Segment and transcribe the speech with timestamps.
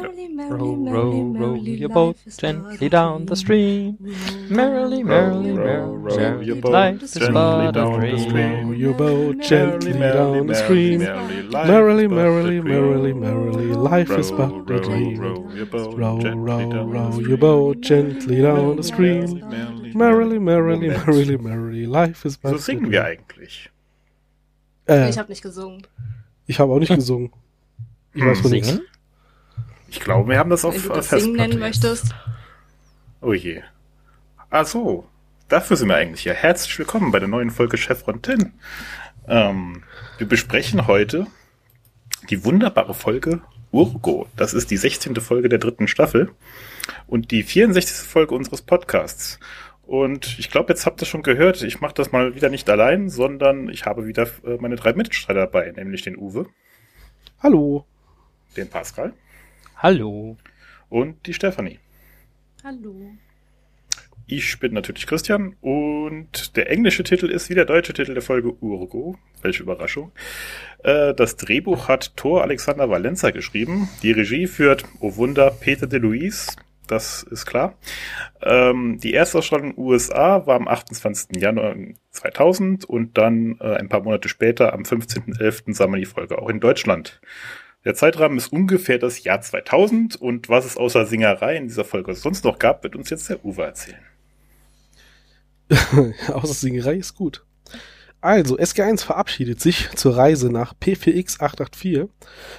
[0.00, 3.96] Merrily, merrily, Row, merrily, row, row merrily, your boat gently down the dream.
[3.98, 4.48] stream.
[4.48, 8.18] Merrily, merrily, row, merrily, row your boat life is gently but a down the dream.
[8.18, 8.68] stream.
[8.68, 10.98] Row your boat gently down the stream.
[11.00, 13.20] merrily, Merrily, merrily, dream.
[13.20, 15.18] merrily, life is Row, but a row, dream.
[15.20, 15.34] row
[15.96, 19.40] Row, row, row your boat gently down the stream.
[19.94, 23.18] Merrily, Merrily, merrily, merrily, life is but So a singen wir dream.
[23.18, 23.70] eigentlich.
[24.88, 25.82] Äh, Ich habe nicht gesungen.
[26.46, 27.32] ich habe auch nicht gesungen.
[28.14, 28.78] Ich weiß von nichts.
[29.90, 31.82] Ich glaube, wir haben das auf Wenn du äh, das Singen Festplatte nennen jetzt.
[31.82, 32.14] möchtest.
[33.20, 33.62] Oh je.
[34.50, 35.08] Ach so.
[35.48, 36.34] Dafür sind wir eigentlich hier.
[36.34, 38.52] Herzlich willkommen bei der neuen Folge Chevron 10.
[39.28, 39.82] Ähm,
[40.18, 41.26] wir besprechen heute
[42.28, 44.26] die wunderbare Folge Urgo.
[44.36, 45.16] Das ist die 16.
[45.16, 46.32] Folge der dritten Staffel
[47.06, 48.06] und die 64.
[48.06, 49.40] Folge unseres Podcasts.
[49.86, 53.08] Und ich glaube, jetzt habt ihr schon gehört, ich mache das mal wieder nicht allein,
[53.08, 56.46] sondern ich habe wieder äh, meine drei Mitstreiter dabei, nämlich den Uwe,
[57.42, 57.86] Hallo.
[58.54, 59.14] den Pascal
[59.78, 60.36] Hallo.
[60.88, 61.78] und die Stefanie.
[62.64, 63.12] Hallo.
[64.26, 68.52] Ich bin natürlich Christian und der englische Titel ist wie der deutsche Titel der Folge
[68.62, 69.16] Urgo.
[69.42, 70.12] Welche Überraschung.
[70.82, 73.88] Äh, Das Drehbuch hat Thor Alexander Valenza geschrieben.
[74.02, 76.56] Die Regie führt, oh Wunder, Peter de Luis.
[76.86, 77.78] Das ist klar.
[78.42, 81.40] Ähm, Die Erstausstrahlung in den USA war am 28.
[81.40, 81.74] Januar
[82.10, 85.74] 2000 und dann äh, ein paar Monate später, am 15.11.
[85.74, 87.20] sah man die Folge auch in Deutschland.
[87.88, 92.14] Der Zeitrahmen ist ungefähr das Jahr 2000 und was es außer Singerei in dieser Folge
[92.14, 94.02] sonst noch gab, wird uns jetzt der Uwe erzählen.
[96.28, 97.46] Außer Singerei ist gut.
[98.20, 102.10] Also, SG1 verabschiedet sich zur Reise nach P4X 884,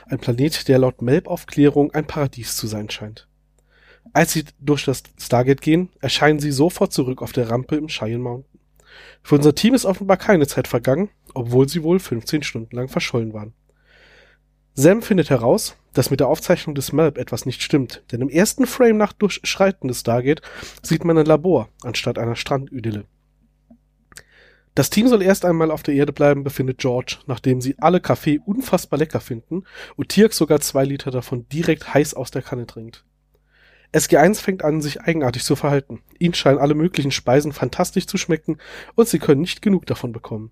[0.08, 3.28] ein Planet, der laut Melb-Aufklärung ein Paradies zu sein scheint.
[4.14, 8.24] Als sie durch das Stargate gehen, erscheinen sie sofort zurück auf der Rampe im Cheyenne
[8.24, 8.60] Mountain.
[9.22, 13.32] Für unser Team ist offenbar keine Zeit vergangen, obwohl sie wohl 15 Stunden lang verschollen
[13.32, 13.54] waren.
[14.82, 18.66] Sam findet heraus, dass mit der Aufzeichnung des Melb etwas nicht stimmt, denn im ersten
[18.66, 20.42] Frame nach Durchschreiten des Stargate
[20.82, 23.04] sieht man ein Labor anstatt einer Strandidylle.
[24.76, 28.40] Das Team soll erst einmal auf der Erde bleiben, befindet George, nachdem sie alle Kaffee
[28.40, 29.66] unfassbar lecker finden
[29.98, 33.04] und Tirk sogar zwei Liter davon direkt heiß aus der Kanne trinkt.
[33.92, 36.02] SG1 fängt an, sich eigenartig zu verhalten.
[36.20, 38.60] Ihnen scheinen alle möglichen Speisen fantastisch zu schmecken
[38.96, 40.52] und sie können nicht genug davon bekommen.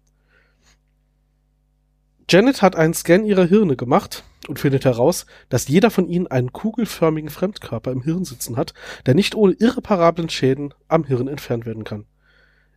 [2.30, 6.52] Janet hat einen Scan ihrer Hirne gemacht und findet heraus, dass jeder von ihnen einen
[6.52, 8.74] kugelförmigen Fremdkörper im Hirn sitzen hat,
[9.06, 12.06] der nicht ohne irreparablen Schäden am Hirn entfernt werden kann.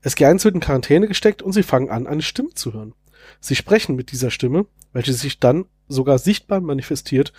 [0.04, 2.94] SG1 wird in Quarantäne gesteckt und sie fangen an, eine Stimme zu hören.
[3.40, 7.32] Sie sprechen mit dieser Stimme, welche sich dann sogar sichtbar manifestiert,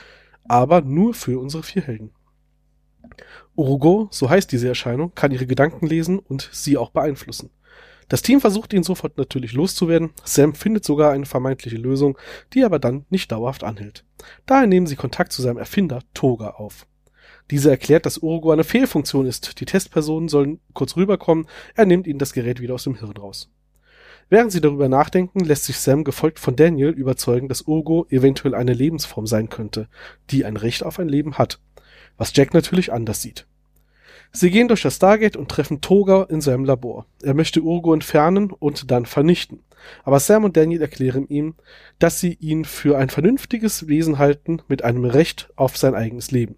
[0.43, 2.11] aber nur für unsere vier Helden.
[3.55, 7.51] Urugo, so heißt diese Erscheinung, kann ihre Gedanken lesen und sie auch beeinflussen.
[8.11, 10.09] Das Team versucht ihn sofort natürlich loszuwerden.
[10.25, 12.17] Sam findet sogar eine vermeintliche Lösung,
[12.51, 14.03] die aber dann nicht dauerhaft anhält.
[14.45, 16.87] Daher nehmen sie Kontakt zu seinem Erfinder Toga auf.
[17.51, 19.61] Dieser erklärt, dass Urugo eine Fehlfunktion ist.
[19.61, 21.47] Die Testpersonen sollen kurz rüberkommen.
[21.73, 23.49] Er nimmt ihnen das Gerät wieder aus dem Hirn raus.
[24.27, 28.73] Während sie darüber nachdenken, lässt sich Sam gefolgt von Daniel überzeugen, dass Urugo eventuell eine
[28.73, 29.87] Lebensform sein könnte,
[30.31, 31.61] die ein Recht auf ein Leben hat.
[32.17, 33.47] Was Jack natürlich anders sieht.
[34.31, 37.05] Sie gehen durch das Stargate und treffen Toga in seinem Labor.
[37.21, 39.63] Er möchte Urgo entfernen und dann vernichten.
[40.03, 41.55] Aber Sam und Daniel erklären ihm,
[41.99, 46.55] dass sie ihn für ein vernünftiges Wesen halten mit einem Recht auf sein eigenes Leben.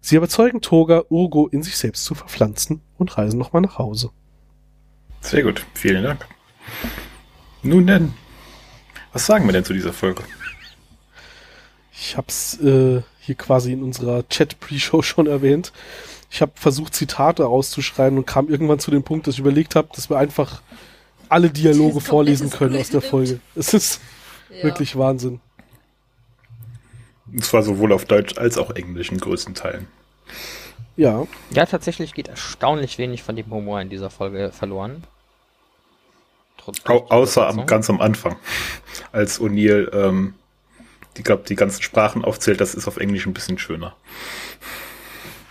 [0.00, 4.10] Sie überzeugen Toga, Urgo in sich selbst zu verpflanzen und reisen nochmal nach Hause.
[5.20, 6.26] Sehr gut, vielen Dank.
[7.62, 8.14] Nun denn,
[9.12, 10.22] was sagen wir denn zu dieser Folge?
[11.92, 15.72] Ich hab's äh, hier quasi in unserer Chat-Pre-Show schon erwähnt.
[16.34, 19.86] Ich habe versucht, Zitate auszuschreiben und kam irgendwann zu dem Punkt, dass ich überlegt habe,
[19.94, 20.62] dass wir einfach
[21.28, 23.02] alle Dialoge vorlesen können aus der.
[23.02, 23.38] Folge.
[23.54, 24.00] Es ist
[24.50, 24.64] Ja.
[24.64, 25.38] wirklich Wahnsinn.
[27.32, 29.86] Und zwar sowohl auf Deutsch als auch Englisch in größten Teilen.
[30.96, 35.04] Ja, Ja, tatsächlich geht erstaunlich wenig von dem Humor in dieser Folge verloren.
[36.58, 38.34] Trotz Au außer am, ganz am Anfang,
[39.12, 40.34] als O'Neill ähm,
[41.16, 43.94] die, glaub, die ganzen Sprachen aufzählt, das ist auf Englisch ein bisschen schöner.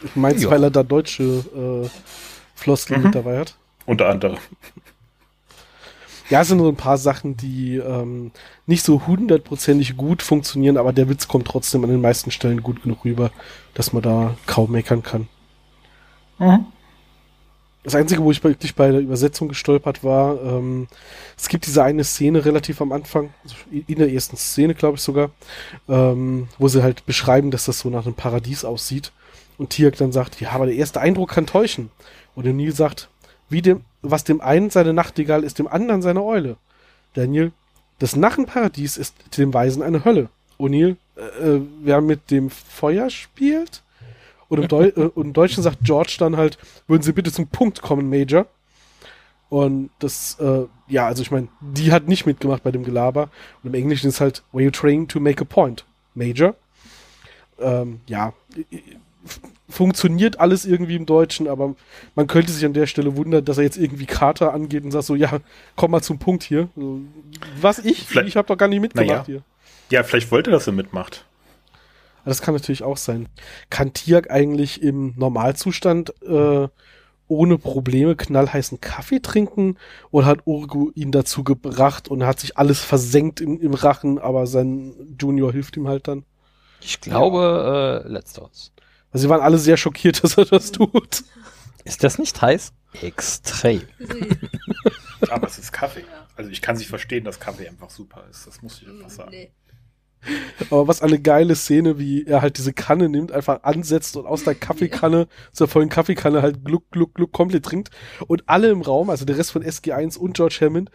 [0.03, 0.49] Ich mein's, Ja.
[0.51, 1.23] weil er da deutsche
[1.83, 1.89] äh,
[2.55, 3.05] Floskeln Mhm.
[3.07, 3.55] mit dabei hat.
[3.85, 4.37] Unter anderem.
[6.29, 8.31] Ja, es sind nur ein paar Sachen, die ähm,
[8.65, 12.81] nicht so hundertprozentig gut funktionieren, aber der Witz kommt trotzdem an den meisten Stellen gut
[12.83, 13.31] genug rüber,
[13.73, 15.27] dass man da kaum meckern kann.
[17.83, 20.87] Das Einzige, wo ich wirklich bei der Übersetzung gestolpert war, ähm,
[21.37, 25.01] es gibt diese eine Szene relativ am Anfang, also in der ersten Szene, glaube ich
[25.03, 25.31] sogar,
[25.89, 29.11] ähm, wo sie halt beschreiben, dass das so nach einem Paradies aussieht.
[29.57, 31.91] Und Tiak dann sagt, ja, aber der erste Eindruck kann täuschen.
[32.35, 33.09] Und Neil sagt,
[33.49, 36.57] wie dem, was dem einen seine Nachtigall ist, dem anderen seine Eule.
[37.13, 37.51] Daniel,
[37.99, 40.29] das Narrenparadies ist dem Weisen eine Hölle.
[40.59, 43.83] O'Neill, äh, wer mit dem Feuer spielt.
[44.49, 46.57] Und im, Deu äh, im Deutschen sagt George dann halt,
[46.87, 48.45] würden Sie bitte zum Punkt kommen, Major.
[49.49, 53.29] Und das, äh, ja, also ich meine, die hat nicht mitgemacht bei dem Gelaber.
[53.61, 55.85] Und im Englischen ist halt, were you trained to make a point,
[56.15, 56.55] Major?
[57.59, 58.33] Ähm, ja,
[59.69, 61.75] funktioniert alles irgendwie im Deutschen, aber
[62.15, 65.05] man könnte sich an der Stelle wundern, dass er jetzt irgendwie Carter angeht und sagt
[65.05, 65.39] so, ja,
[65.75, 66.69] komm mal zum Punkt hier.
[66.75, 66.99] So,
[67.59, 68.03] Was ich?
[68.05, 69.23] Vielleicht- ich habe doch gar nicht mitgemacht Naja.
[69.25, 69.41] hier.
[69.89, 71.25] Ja, vielleicht wollte er, dass er mitmacht.
[72.25, 73.27] Das kann natürlich auch sein.
[73.69, 76.67] Kann Tiak eigentlich im Normalzustand äh,
[77.27, 79.77] ohne Probleme knallheißen Kaffee trinken
[80.11, 84.45] oder hat Urgu ihn dazu gebracht und hat sich alles versenkt im, im Rachen, aber
[84.47, 86.23] sein Junior hilft ihm halt dann?
[86.81, 88.71] Ich glaube, äh, letzteres.
[89.13, 91.23] Also sie waren alle sehr schockiert, dass er das tut.
[91.85, 92.73] Ist das nicht heiß?
[93.01, 93.81] Extrem.
[95.29, 96.03] Aber es ist Kaffee.
[96.35, 98.47] Also ich kann sich verstehen, dass Kaffee einfach super ist.
[98.47, 99.31] Das muss ich einfach sagen.
[99.31, 99.51] Nee.
[100.69, 104.43] Aber was eine geile Szene, wie er halt diese Kanne nimmt, einfach ansetzt und aus
[104.43, 107.89] der Kaffeekanne, zur vollen Kaffeekanne halt gluck, gluck, gluck komplett trinkt.
[108.27, 110.91] Und alle im Raum, also der Rest von SG1 und George Hammond,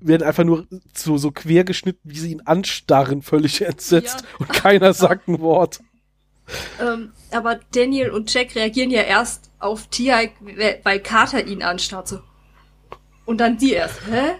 [0.00, 4.20] werden einfach nur so, so quer geschnitten, wie sie ihn anstarren, völlig entsetzt.
[4.20, 4.26] Ja.
[4.38, 5.80] Und keiner sagt ein Wort.
[6.80, 10.32] Ähm, aber Daniel und Jack reagieren ja erst auf Tiag,
[10.82, 12.08] weil Carter ihn anstarrt.
[12.08, 12.20] So.
[13.26, 14.00] Und dann die erst.
[14.06, 14.32] Hä?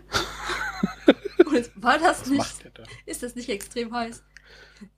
[1.44, 2.70] Und war das Was nicht?
[2.74, 2.82] da?
[3.06, 4.22] Ist das nicht extrem heiß?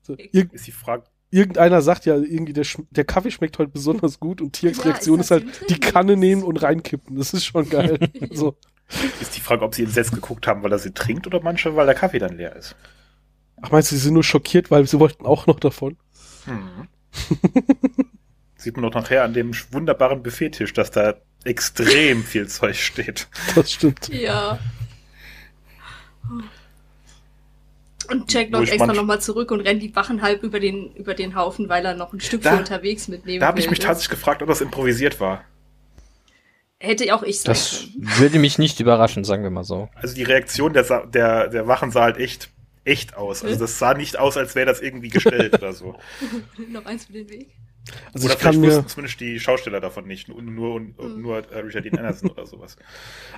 [0.02, 3.70] So, ir Ist die Frage, irgendeiner sagt ja irgendwie, der, Sch- der Kaffee schmeckt heute
[3.70, 5.78] besonders gut und Tiaks Ja, Reaktion ist ist halt die?
[5.80, 7.16] Kanne nehmen und reinkippen.
[7.16, 7.98] Das ist schon geil.
[8.32, 8.56] so.
[9.20, 11.86] ist die Frage, ob sie entsetzt geguckt haben, weil er sie trinkt oder manche, weil
[11.86, 12.74] der Kaffee dann leer ist.
[13.62, 15.96] Ach, meinst du, sie sind nur schockiert, weil sie wollten auch noch davon?
[18.56, 21.14] Sieht man doch nachher an dem wunderbaren Buffettisch, dass da
[21.44, 23.28] extrem viel Zeug steht.
[23.54, 24.08] Das stimmt.
[24.08, 24.58] Ja.
[28.08, 31.34] Und Jack läuft extra nochmal zurück und rennt die Wachen halb über den, über den
[31.36, 34.42] Haufen, weil er noch ein Stück Da- unterwegs mitnehmen Da habe ich mich tatsächlich gefragt,
[34.42, 35.44] ob das improvisiert war.
[36.78, 39.88] Hätte auch ich sein Das würde mich nicht überraschen, sagen wir mal so.
[39.94, 42.50] Also die Reaktion der, Sa der, der Wachen sah halt echt,
[42.84, 43.44] echt aus.
[43.44, 45.96] Also das sah nicht aus, als wäre das irgendwie gestellt oder so.
[46.68, 47.48] noch eins für den Weg.
[48.12, 50.28] Also oder ich kann vielleicht mir, zumindest die Schausteller davon nicht.
[50.28, 52.76] Nur, nur, nur äh, Richard Dean Anderson oder sowas.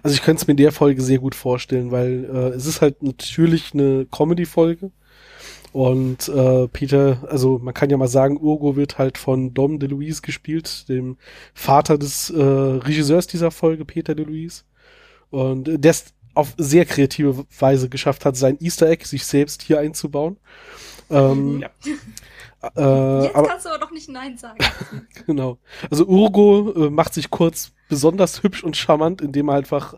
[0.02, 2.80] also ich könnte es mir in der Folge sehr gut vorstellen, weil äh, es ist
[2.82, 4.90] halt natürlich eine Comedy-Folge.
[5.72, 10.20] Und äh, Peter, also man kann ja mal sagen, Urgo wird halt von Dom DeLuise
[10.20, 11.16] gespielt, dem
[11.54, 14.64] Vater des äh, Regisseurs dieser Folge, Peter DeLuise.
[15.30, 19.62] Und äh, der es auf sehr kreative Weise geschafft hat, sein Easter Egg sich selbst
[19.62, 20.38] hier einzubauen.
[21.10, 21.68] Ähm, Ja.
[22.76, 24.58] äh, Jetzt aber kannst du aber doch nicht Nein sagen.
[25.26, 25.58] Genau.
[25.90, 29.94] Also Urgo äh, macht sich kurz besonders hübsch und charmant, indem er einfach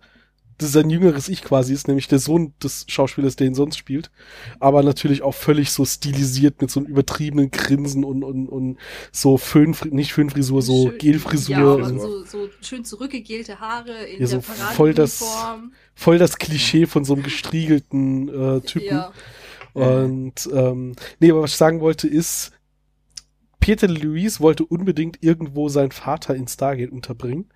[0.61, 4.11] sein jüngeres Ich quasi ist, nämlich der Sohn des Schauspielers, der ihn sonst spielt.
[4.61, 8.79] Aber natürlich auch völlig so stilisiert mit so einem übertriebenen Grinsen und, und, und
[9.13, 11.57] so Föhn, nicht Föhnfrisur, so Schön- Gelfrisur.
[11.57, 15.25] Ja, und und so, so schön zurückgegelte Haare in Ja, so der voll das-
[15.95, 18.87] voll das Klischee von so einem gestriegelten äh, Typen.
[18.89, 19.13] Ja.
[19.75, 22.53] Und ähm, nee, aber was ich sagen wollte ist,
[23.59, 27.47] Peter Louise wollte unbedingt irgendwo seinen Vater in Stargate unterbringen,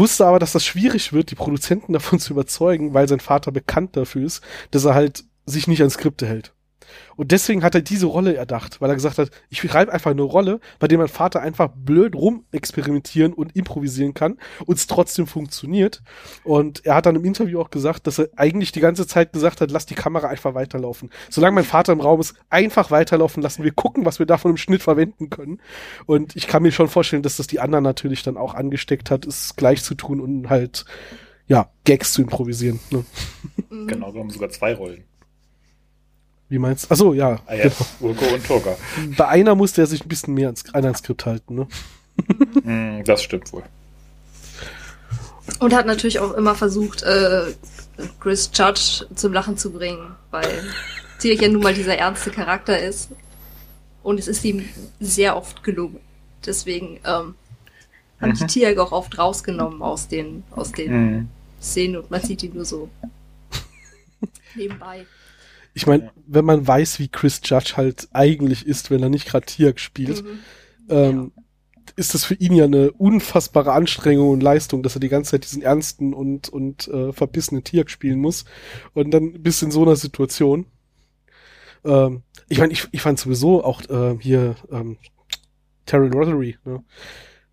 [0.00, 3.96] wusste aber, dass das schwierig wird, die Produzenten davon zu überzeugen, weil sein Vater bekannt
[3.96, 4.42] dafür ist,
[4.72, 6.52] dass er halt sich nicht an Skripte hält.
[7.16, 10.22] Und deswegen hat er diese Rolle erdacht, weil er gesagt hat, ich schreibe einfach eine
[10.22, 15.26] Rolle, bei der mein Vater einfach blöd rum experimentieren und improvisieren kann und es trotzdem
[15.26, 16.02] funktioniert.
[16.44, 19.60] Und er hat dann im Interview auch gesagt, dass er eigentlich die ganze Zeit gesagt
[19.60, 21.10] hat, lass die Kamera einfach weiterlaufen.
[21.28, 23.64] Solange mein Vater im Raum ist, einfach weiterlaufen lassen.
[23.64, 25.60] Wir gucken, was wir davon im Schnitt verwenden können.
[26.06, 29.26] Und ich kann mir schon vorstellen, dass das die anderen natürlich dann auch angesteckt hat,
[29.26, 30.84] es gleich zu tun und halt,
[31.46, 32.80] ja, Gags zu improvisieren.
[32.90, 33.04] Ne?
[33.86, 35.04] Genau, wir haben sogar zwei Rollen.
[36.50, 36.90] Wie meinst du?
[36.90, 37.40] Achso, ja.
[37.46, 37.74] Ah ja, Genau.
[38.00, 38.76] Urko und Toga.
[39.16, 41.54] Bei einer musste er sich ein bisschen mehr ans, an ein Skript halten.
[41.54, 41.68] Ne?
[42.64, 43.62] Hm, das stimmt wohl.
[45.60, 47.52] Und hat natürlich auch immer versucht, äh,
[48.20, 50.62] Chris Judge zum Lachen zu bringen, weil
[51.18, 53.10] Tiak ja nun mal dieser ernste Charakter ist.
[54.02, 54.68] Und es ist ihm
[55.00, 56.00] sehr oft gelungen.
[56.44, 57.34] Deswegen ähm,
[58.20, 58.48] haben die Mhm.
[58.48, 61.28] Tiak auch oft rausgenommen aus den, aus den Hm.
[61.62, 62.88] Szenen und man sieht ihn nur so
[64.56, 65.06] nebenbei.
[65.74, 66.10] Ich meine, Ja.
[66.26, 70.24] wenn man weiß, wie Chris Judge halt eigentlich ist, wenn er nicht gerade Tiak spielt,
[70.24, 70.38] Mhm.
[70.88, 71.32] ähm,
[71.96, 75.44] ist das für ihn ja eine unfassbare Anstrengung und Leistung, dass er die ganze Zeit
[75.44, 78.44] diesen ernsten und, und äh, verbissenen Tiak spielen muss.
[78.94, 80.66] Und dann bist du in so einer Situation.
[81.84, 84.98] Ähm, ich meine, ich, ich fand sowieso auch äh, hier ähm,
[85.86, 86.84] Terry Rothery, ne?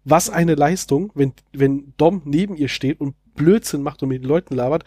[0.03, 4.27] Was eine Leistung, wenn, wenn Dom neben ihr steht und Blödsinn macht und mit den
[4.29, 4.85] Leuten labert,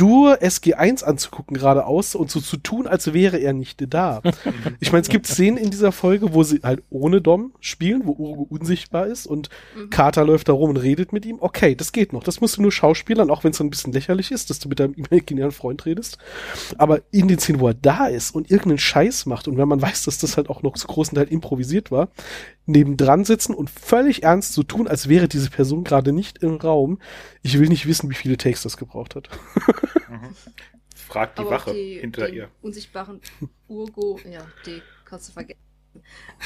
[0.00, 4.22] stur SG1 anzugucken geradeaus und so zu tun, als wäre er nicht da.
[4.80, 8.12] ich meine, es gibt Szenen in dieser Folge, wo sie halt ohne Dom spielen, wo
[8.12, 9.90] Urgo unsichtbar ist und Mhm.
[9.90, 11.36] Carter läuft da rum und redet mit ihm.
[11.40, 12.22] Okay, das geht noch.
[12.22, 14.68] Das musst du nur schauspielern, auch wenn es so ein bisschen lächerlich ist, dass du
[14.68, 16.18] mit deinem imaginären Freund redest.
[16.78, 19.82] Aber in den Szenen, wo er da ist und irgendeinen Scheiß macht und wenn man
[19.82, 22.08] weiß, dass das halt auch noch zu großen Teil improvisiert war,
[22.66, 26.98] nebendran sitzen und völlig ernst so tun, als wäre diese Person gerade nicht im Raum.
[27.42, 29.28] Ich will nicht wissen, wie viele Takes das gebraucht hat.
[30.94, 32.48] Fragt die Aber Wache die, hinter den ihr.
[32.62, 33.20] unsichtbaren
[33.68, 35.60] Urgo, ja, die kannst du vergessen.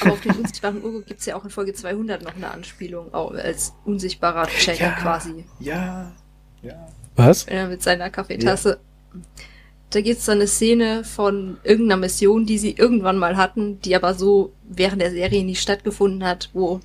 [0.01, 3.31] Aber auf den unsichtbaren Urgo gibt's ja auch in Folge 200 noch eine Anspielung, auch
[3.31, 4.91] als unsichtbarer Check Ja.
[4.91, 6.11] quasi, Ja,
[6.61, 6.87] ja.
[7.15, 7.45] Was?
[7.47, 8.79] äh, mit seiner Kaffeetasse.
[9.91, 14.13] Da gibt's dann eine Szene von irgendeiner Mission, die sie irgendwann mal hatten, die aber
[14.15, 16.81] so während der Serie nie stattgefunden hat, wo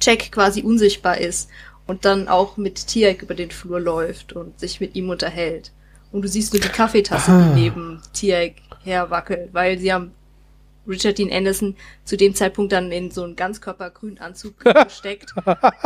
[0.00, 1.48] Jack quasi unsichtbar ist
[1.86, 5.72] und dann auch mit Tiak über den Flur läuft und sich mit ihm unterhält.
[6.12, 7.52] Und du siehst nur die Kaffeetasse, Ah.
[7.54, 10.12] die neben Tiak herwackelt, weil sie haben
[10.86, 15.34] Richard Dean Anderson zu dem Zeitpunkt dann in so einen ganzkörpergrünen Anzug gesteckt,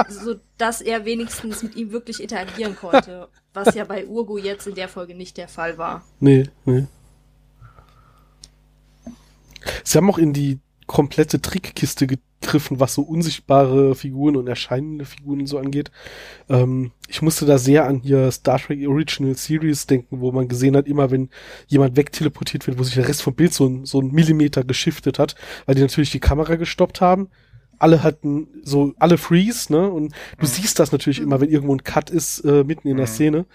[0.08, 4.74] so dass er wenigstens mit ihm wirklich interagieren konnte, was ja bei Urgo jetzt in
[4.74, 6.04] der Folge nicht der Fall war.
[6.20, 6.86] Nee, nee.
[9.84, 12.06] Sie haben auch in die komplette Trickkiste
[12.40, 15.90] gegriffen, was so unsichtbare Figuren und erscheinende Figuren und so angeht.
[16.48, 20.76] Ähm, ich musste da sehr an hier Star Trek Original Series denken, wo man gesehen
[20.76, 21.30] hat, immer wenn
[21.66, 25.18] jemand wegteleportiert wird, wo sich der Rest vom Bild so, ein- so ein Millimeter geschiftet
[25.18, 25.34] hat,
[25.66, 27.28] weil die natürlich die Kamera gestoppt haben.
[27.78, 29.90] Alle hatten so, alle Freeze, ne?
[29.90, 33.06] Und du siehst das natürlich immer, wenn irgendwo ein Cut ist, äh, mitten in der
[33.06, 33.10] Mhm.
[33.10, 33.46] Szene.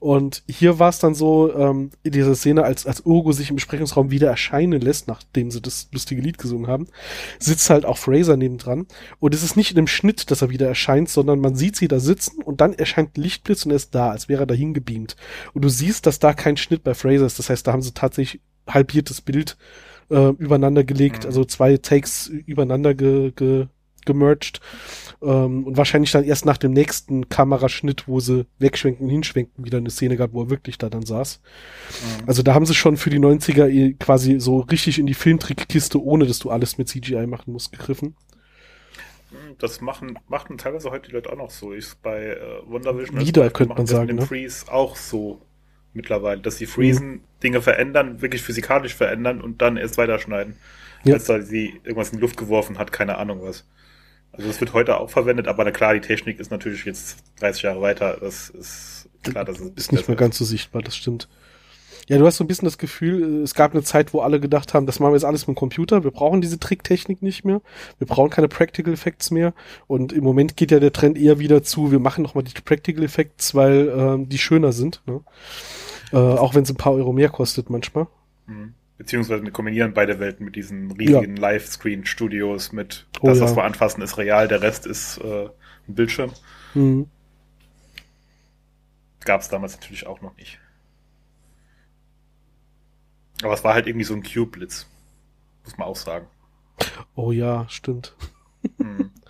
[0.00, 3.56] Und hier war es dann so, ähm, in dieser Szene, als, als Urgo sich im
[3.56, 6.86] Besprechungsraum wieder erscheinen lässt, nachdem sie das lustige Lied gesungen haben,
[7.38, 8.86] sitzt halt auch Fraser nebendran.
[9.20, 11.88] Und es ist nicht in dem Schnitt, dass er wieder erscheint, sondern man sieht sie
[11.88, 14.74] da sitzen und dann erscheint ein Lichtblitz und er ist da, als wäre er dahin
[14.74, 15.16] gebeamt.
[15.54, 17.38] Und du siehst, dass da kein Schnitt bei Fraser ist.
[17.38, 19.56] Das heißt, da haben sie tatsächlich halbiertes Bild
[20.12, 21.26] äh, übereinander gelegt, Mhm.
[21.26, 23.66] also zwei Takes übereinander ge, ge,
[24.04, 24.60] gemerged.
[25.22, 29.90] Ähm, und wahrscheinlich dann erst nach dem nächsten Kameraschnitt, wo sie wegschwenken, hinschwenken, wieder eine
[29.90, 31.40] Szene gab, wo er wirklich da dann saß.
[32.20, 32.28] Mhm.
[32.28, 36.02] Also da haben sie schon für die 90er eh quasi so richtig in die Filmtrickkiste,
[36.02, 38.16] ohne dass du alles mit CGI machen musst, gegriffen.
[39.58, 41.72] Das machen, machen teilweise heute die Leute auch noch so.
[41.72, 44.26] Ist bei äh, WandaVision Wieder, könnte man sagen, ne?
[44.26, 45.40] Freeze auch so
[45.94, 50.56] mittlerweile, dass sie Freezen, Dinge verändern, wirklich physikalisch verändern und dann erst weiterschneiden.
[51.04, 51.14] Ja.
[51.14, 53.66] Als da sie irgendwas in die Luft geworfen hat, keine Ahnung was.
[54.32, 57.62] Also das wird heute auch verwendet, aber na klar, die Technik ist natürlich jetzt 30
[57.62, 58.16] Jahre weiter.
[58.20, 61.28] Das ist klar, dass es Ist nicht mehr ganz so sichtbar, das stimmt.
[62.08, 64.40] Ja, du hast so ein bisschen das Gefühl, äh, es gab eine Zeit, wo alle
[64.40, 67.44] gedacht haben, das machen wir jetzt alles mit dem Computer, wir brauchen diese Tricktechnik nicht
[67.44, 67.60] mehr,
[67.98, 69.54] wir brauchen keine Practical Effects mehr
[69.86, 73.04] und im Moment geht ja der Trend eher wieder zu, wir machen nochmal die Practical
[73.04, 75.20] Effects, weil ähm, die schöner sind, ne?
[76.12, 78.06] äh, auch wenn es ein paar Euro mehr kostet manchmal.
[78.46, 78.74] Mhm.
[78.98, 83.44] Beziehungsweise wir kombinieren beide Welten mit diesen riesigen Livescreen-Studios mit Oh das, ja.
[83.44, 85.46] was wir anfassen, ist real, der Rest ist äh,
[85.88, 86.30] ein Bildschirm.
[86.74, 87.08] Mhm.
[89.24, 90.60] Gab es damals natürlich auch noch nicht.
[93.42, 94.86] Aber es war halt irgendwie so ein Q-Blitz.
[95.64, 96.26] Muss man auch sagen.
[97.14, 98.14] Oh ja, stimmt.
[98.78, 99.10] Mhm.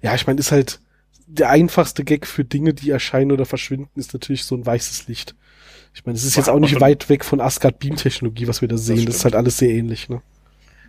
[0.00, 0.80] Ja, ich meine, ist halt
[1.26, 5.34] der einfachste Gag für Dinge, die erscheinen oder verschwinden, ist natürlich so ein weißes Licht.
[5.92, 8.60] Ich meine, es ist jetzt auch nicht schon- weit weg von Asgard Beam Technologie, was
[8.60, 9.04] wir da sehen.
[9.06, 9.34] Das, ist stimmt.
[9.34, 10.22] halt alles sehr ähnlich, ne?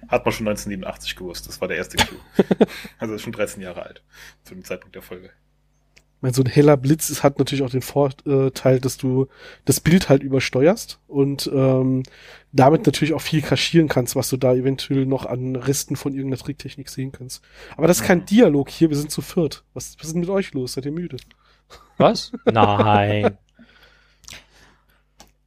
[0.08, 1.48] Hat man schon 1987 gewusst.
[1.48, 2.16] Das war der erste Q.
[3.00, 4.04] also ist schon 13 Jahre alt.
[4.44, 5.32] Zu dem Zeitpunkt der Folge.
[6.24, 9.27] Meine, so ein heller Blitz ist, hat natürlich auch den Vorteil, dass du
[9.65, 12.03] das Bild halt übersteuerst und ähm,
[12.53, 16.42] damit natürlich auch viel kaschieren kannst, was du da eventuell noch an Resten von irgendeiner
[16.42, 17.44] Tricktechnik sehen kannst.
[17.75, 18.25] Aber das ist kein Mhm.
[18.27, 19.65] Dialog hier, wir sind zu viert.
[19.74, 20.72] Was, was ist denn mit euch los?
[20.72, 21.18] Seid ihr müde?
[21.98, 22.32] Was?
[22.46, 23.38] Nein.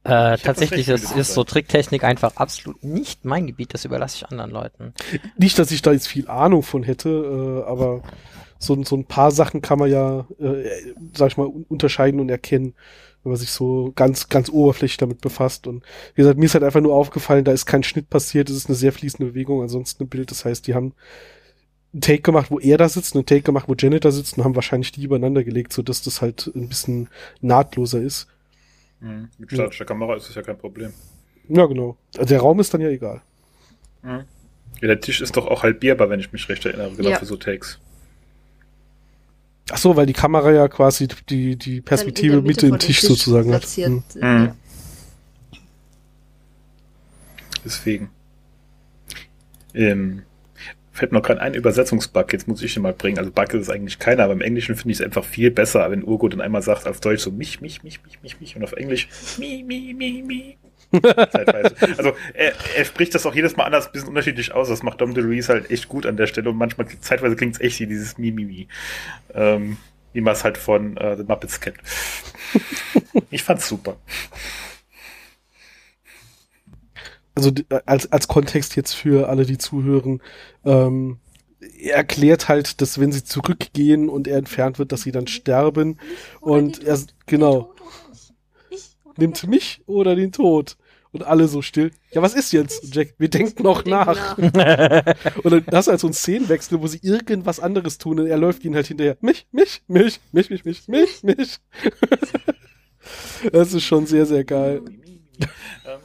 [0.03, 1.43] Äh, das tatsächlich recht, ist, so.
[1.43, 4.93] Tricktechnik einfach absolut nicht mein Gebiet, das überlasse ich anderen Leuten.
[5.37, 8.03] Nicht, dass ich da jetzt viel Ahnung von hätte, äh, aber
[8.59, 12.29] so, so ein paar Sachen kann man ja, äh, sag ich mal, un- unterscheiden und
[12.29, 12.73] erkennen,
[13.23, 15.67] wenn man sich so ganz, ganz oberflächlich damit befasst.
[15.67, 15.83] Und
[16.15, 18.67] wie gesagt, mir ist halt einfach nur aufgefallen, da ist kein Schnitt passiert, es ist
[18.67, 20.31] eine sehr fließende Bewegung, ansonsten ein Bild.
[20.31, 20.93] Das heißt, die haben
[21.93, 24.43] einen Take gemacht, wo er da sitzt, einen Take gemacht, wo Janet da sitzt und
[24.43, 27.09] haben wahrscheinlich die übereinander gelegt, so dass das halt ein bisschen
[27.41, 28.27] nahtloser ist.
[28.99, 29.29] Mhm.
[29.37, 30.93] Mit statischer Kamera ist das ja kein Problem.
[31.49, 31.97] Ja, genau.
[32.17, 33.21] Also der Raum ist dann ja egal.
[34.03, 34.25] Mhm.
[34.81, 37.19] Ja, der Tisch ist doch auch halbierbar, wenn ich mich recht erinnere, genau Ja.
[37.19, 37.79] für so Takes.
[39.71, 42.71] Ach so, weil die Kamera ja quasi die, die Perspektive Dann in der Mitte im
[42.71, 43.65] von dem Tisch, sozusagen hat.
[43.65, 44.03] Hm.
[44.15, 44.45] äh, Mhm.
[44.45, 44.55] ja.
[47.65, 48.09] Deswegen.
[49.73, 50.23] Ähm,
[50.97, 53.19] Fällt mir noch gerade ein Übersetzungsbug, jetzt muss ich den mal bringen.
[53.19, 55.91] Also Bug ist es eigentlich keiner, aber im Englischen finde ich es einfach viel besser,
[55.91, 58.63] wenn Urgo dann einmal sagt auf Deutsch so mich, mich, mich, mich, mich, mich und
[58.63, 59.07] auf Englisch
[59.37, 60.57] mi, mi, mi, mi.
[60.91, 61.75] Zeitweise.
[61.97, 64.69] Also er, er spricht das auch jedes Mal anders, ein bisschen unterschiedlich aus.
[64.69, 67.61] Das macht Dom DeLuise halt echt gut an der Stelle und manchmal zeitweise klingt es
[67.61, 68.67] echt wie dieses Mi, mi, mi.
[69.33, 69.77] Ähm,
[70.13, 71.77] wie man es halt von äh, The Muppets kennt.
[73.29, 73.97] ich fand's super.
[77.35, 80.21] also d- als, als Kontext jetzt für alle, die zuhören,
[80.65, 81.19] ähm,
[81.79, 85.99] er erklärt halt, dass wenn sie zurückgehen und er entfernt wird, dass sie dann sterben.
[86.39, 87.73] Und er, genau,
[89.17, 90.77] nimmt mich oder den Tod.
[91.11, 91.91] Und alle so still.
[92.11, 92.83] Ja, was ist jetzt?
[92.83, 94.37] Und Jack, wir denken noch nach.
[94.37, 98.37] Und dann hast du halt so einen Szenenwechsel, wo sie irgendwas anderes tun und er
[98.37, 99.17] läuft ihnen halt hinterher.
[99.21, 101.57] Mich, mich, mich, mich, mich, mich, mich, mich.
[103.51, 104.81] Das ist schon sehr, sehr geil.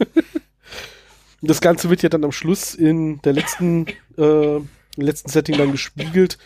[1.45, 4.61] Das Ganze wird ja dann am Schluss in der letzten, äh,
[4.97, 6.39] im letzten Setting dann gespiegelt,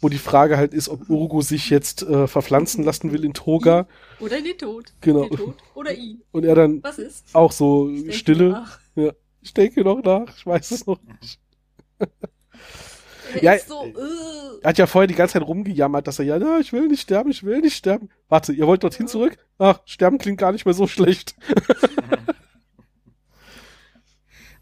[0.00, 3.86] wo die Frage halt ist, ob Urgo sich jetzt äh, verpflanzen lassen will in Toga.
[4.20, 4.92] Oder den Tod.
[5.00, 5.28] Genau.
[5.28, 5.54] Den Tod.
[5.74, 6.22] Oder ihn.
[6.32, 7.34] Und er dann Was ist?
[7.34, 8.48] auch so Ich denke Stille.
[8.50, 8.78] nach.
[8.94, 11.38] Ja, ich denke noch nach, ich weiß es noch nicht.
[13.34, 16.24] Er Ja, ist so, äh, Er hat ja vorher die ganze Zeit rumgejammert, dass er
[16.26, 18.10] ja, ja, ich will nicht sterben, ich will nicht sterben.
[18.28, 19.38] Warte, ihr wollt dorthin zurück?
[19.58, 21.34] Ach, sterben klingt gar nicht mehr so schlecht.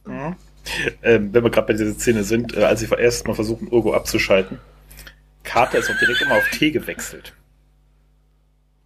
[0.04, 0.34] Mhm.
[1.02, 3.94] Ähm, wenn wir gerade bei dieser Szene sind, äh, als sie erst mal versuchen, Urgo
[3.94, 4.58] abzuschalten,
[5.42, 7.34] Carter ist auch direkt immer auf Tee gewechselt.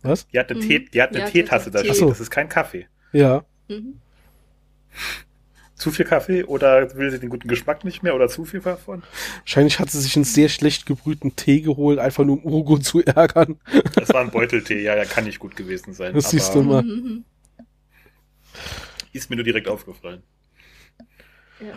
[0.03, 0.27] Was?
[0.29, 0.69] Die hat eine, Mhm.
[0.69, 2.09] Tee, die hat eine Ja, Teetasse da stehen.
[2.09, 2.87] Das ist kein Kaffee.
[3.13, 3.45] Ja.
[3.69, 4.01] mhm.
[5.75, 9.03] Zu viel Kaffee oder will sie den guten Geschmack nicht mehr oder zu viel davon?
[9.41, 13.05] Wahrscheinlich hat sie sich einen sehr schlecht gebrühten Tee geholt, einfach nur um Urgo zu
[13.05, 13.61] ärgern.
[13.95, 16.15] Das war ein Beuteltee, ja, ja, kann nicht gut gewesen sein.
[16.15, 16.83] Das siehst du mal.
[16.83, 17.25] Mhm.
[19.13, 20.23] Ist mir nur direkt aufgefallen.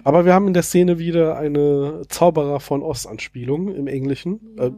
[0.03, 4.39] Aber wir haben in der Szene wieder eine Zauberer von Ost-Anspielung im Englischen.
[4.57, 4.68] Ja.
[4.68, 4.72] Äh,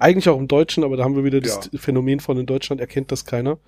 [0.00, 1.78] eigentlich auch im Deutschen, aber da haben wir wieder das Ja.
[1.78, 3.58] Phänomen von in Deutschland erkennt das keiner.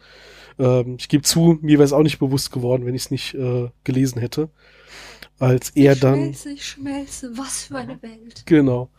[0.59, 3.35] Ähm, ich gebe zu, mir wäre es auch nicht bewusst geworden, wenn ich es nicht
[3.35, 4.49] äh, gelesen hätte.
[5.39, 8.43] Als er ich dann, Schmelze, ich schmelze, was für eine Welt.
[8.47, 8.91] genau,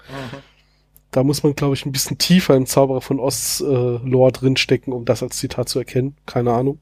[1.11, 5.05] da muss man, glaube ich, ein bisschen tiefer im Zauberer von Ost äh, drinstecken, um
[5.05, 6.15] das als Zitat zu erkennen.
[6.25, 6.79] Keine Ahnung.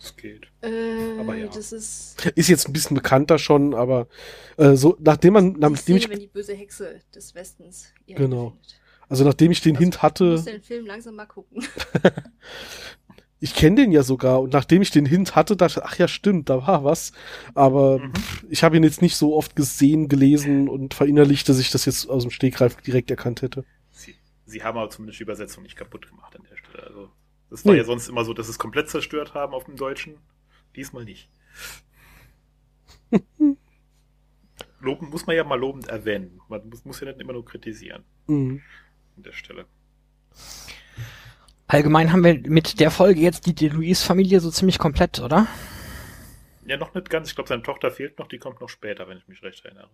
[0.00, 0.51] Das geht.
[0.62, 1.46] Äh, Aber ja.
[1.48, 4.06] das ist Ist jetzt ein bisschen bekannter schon, aber
[4.56, 8.50] äh, so, nachdem man, nachdem Szene, ich, wenn die böse Hexe des Westens ihr Genau.
[8.50, 8.80] findet.
[9.08, 11.64] also nachdem ich den Also, Hint Du hatte, musst den Film langsam mal gucken.
[13.40, 16.06] ich kenne den ja sogar und nachdem ich den Hint hatte, dachte ich, ach ja,
[16.06, 17.12] stimmt, da war was.
[17.54, 18.14] Aber Mhm.
[18.14, 21.84] pff, ich habe ihn jetzt nicht so oft gesehen, gelesen und verinnerlicht, dass ich das
[21.86, 23.64] jetzt aus dem Stegreif direkt erkannt hätte.
[23.90, 24.14] Sie,
[24.46, 26.84] sie haben aber zumindest die Übersetzung nicht kaputt gemacht an der Stelle.
[26.86, 27.10] Also,
[27.50, 27.78] das war Nee.
[27.78, 30.18] ja sonst immer so, dass sie es komplett zerstört haben auf dem Deutschen.
[30.76, 31.28] Diesmal nicht.
[34.80, 36.40] Loben muss man ja mal lobend erwähnen.
[36.48, 38.62] Man muss, muss ja nicht immer nur kritisieren Mhm.
[39.16, 39.66] an der Stelle.
[41.68, 45.46] Allgemein haben wir mit der Folge jetzt die DeLuise-Familie so ziemlich komplett, oder?
[46.66, 47.28] Ja, noch nicht ganz.
[47.28, 48.28] Ich glaube, seine Tochter fehlt noch.
[48.28, 49.88] Die kommt noch später, wenn ich mich recht erinnere.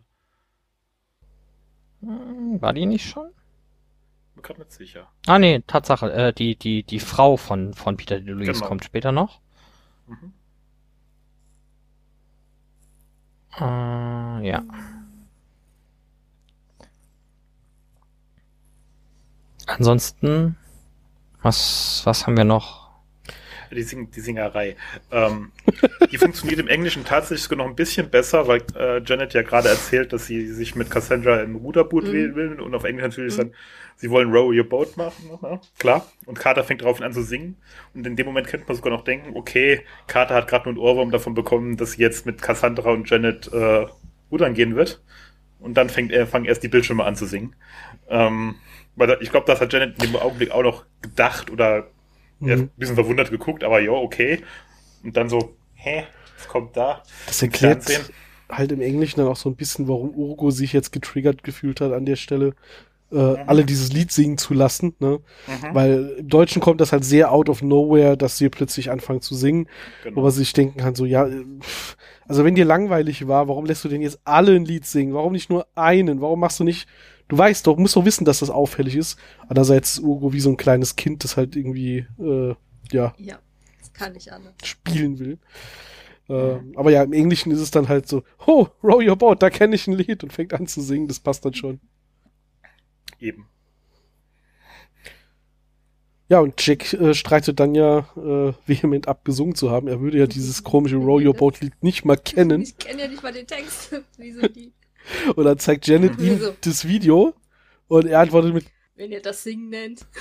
[2.00, 3.30] Hm, War die nicht schon?
[4.34, 5.10] Bin gerade nicht sicher.
[5.26, 8.66] Ah nee, Tatsache, äh, die, die, die Frau von, von Peter DeLuise Genau.
[8.66, 9.40] kommt später noch.
[10.06, 10.32] Mhm.
[13.60, 14.62] Äh, ja.
[19.66, 20.56] Ansonsten,
[21.42, 22.87] was, was haben wir noch?
[23.70, 24.76] Die, Sing die Singerei.
[25.10, 25.52] Ähm,
[26.10, 29.68] die funktioniert im Englischen tatsächlich sogar noch ein bisschen besser, weil äh, Janet ja gerade
[29.68, 32.12] erzählt, dass sie sich mit Cassandra im Ruderboot Mhm.
[32.12, 33.38] wählen will und auf Englisch natürlich Mhm.
[33.38, 33.54] dann,
[33.96, 35.60] sie wollen Row Your Boat machen, ne?
[35.78, 36.06] klar.
[36.26, 37.56] Und Carter fängt daraufhin an zu singen.
[37.94, 40.78] Und in dem Moment könnte man sogar noch denken, okay, Carter hat gerade nur einen
[40.96, 43.86] Ohrwurm davon bekommen, dass sie jetzt mit Cassandra und Janet äh,
[44.30, 45.02] rudern gehen wird.
[45.60, 47.56] Und dann fängt er, fangen erst die Bildschirme an zu singen.
[48.08, 48.54] Ähm,
[48.94, 51.88] weil ich glaube, das hat Janet in dem Augenblick auch noch gedacht oder
[52.44, 52.62] er Mhm.
[52.64, 54.40] ein bisschen verwundert geguckt, aber ja, okay.
[55.02, 56.04] Und dann so, hä,
[56.36, 57.02] was kommt da?
[57.26, 57.84] Das erklärt
[58.50, 61.92] halt im Englischen dann auch so ein bisschen, warum Urgo sich jetzt getriggert gefühlt hat
[61.92, 62.54] an der Stelle,
[63.12, 65.20] äh, alle dieses Lied singen zu lassen, ne?
[65.46, 69.20] Mhm, Weil im Deutschen kommt das halt sehr out of nowhere, dass sie plötzlich anfangen
[69.22, 69.66] zu singen,
[70.02, 70.22] wo genau.
[70.22, 71.44] man sich denken kann, so, ja, äh,
[72.26, 75.14] also wenn dir langweilig war, warum lässt du denn jetzt alle ein Lied singen?
[75.14, 76.20] Warum nicht nur einen?
[76.20, 76.86] Warum machst du nicht,
[77.28, 79.18] du weißt doch, musst doch wissen, dass das auffällig ist.
[79.48, 82.54] Andererseits ist Urgo wie so ein kleines Kind, das halt irgendwie, äh,
[82.90, 83.38] ja, Ja,
[83.80, 84.54] das kann ich anders.
[84.64, 85.38] spielen will.
[86.30, 89.48] Ähm, aber ja, im Englischen ist es dann halt so, oh, row your boat, da
[89.50, 91.80] kenne ich ein Lied und fängt an zu singen, das passt dann schon.
[93.18, 93.46] Eben.
[96.30, 99.88] Ja, und Jack äh, streitet dann ja äh, vehement ab, gesungen zu haben.
[99.88, 102.60] Er würde ja dieses komische Row Your Boat Lied nicht mal kennen.
[102.60, 103.94] Ich kenne ja nicht mal den Text.
[104.18, 104.72] Wieso die?
[105.36, 106.54] Und dann zeigt Janet ihm Wieso?
[106.60, 107.34] das Video
[107.88, 108.66] und er antwortet mit,
[108.96, 110.06] Wenn ihr das Singen nennt.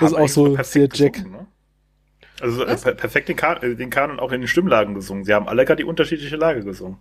[0.00, 1.14] Das ist auch so sehr Jack.
[1.14, 1.46] gesungen, ne?
[2.40, 2.82] Also äh, Was?
[2.82, 5.24] per perfekt den, kan äh, den Kanon auch in den Stimmlagen gesungen.
[5.24, 6.98] Sie haben alle gar die unterschiedliche Lage gesungen.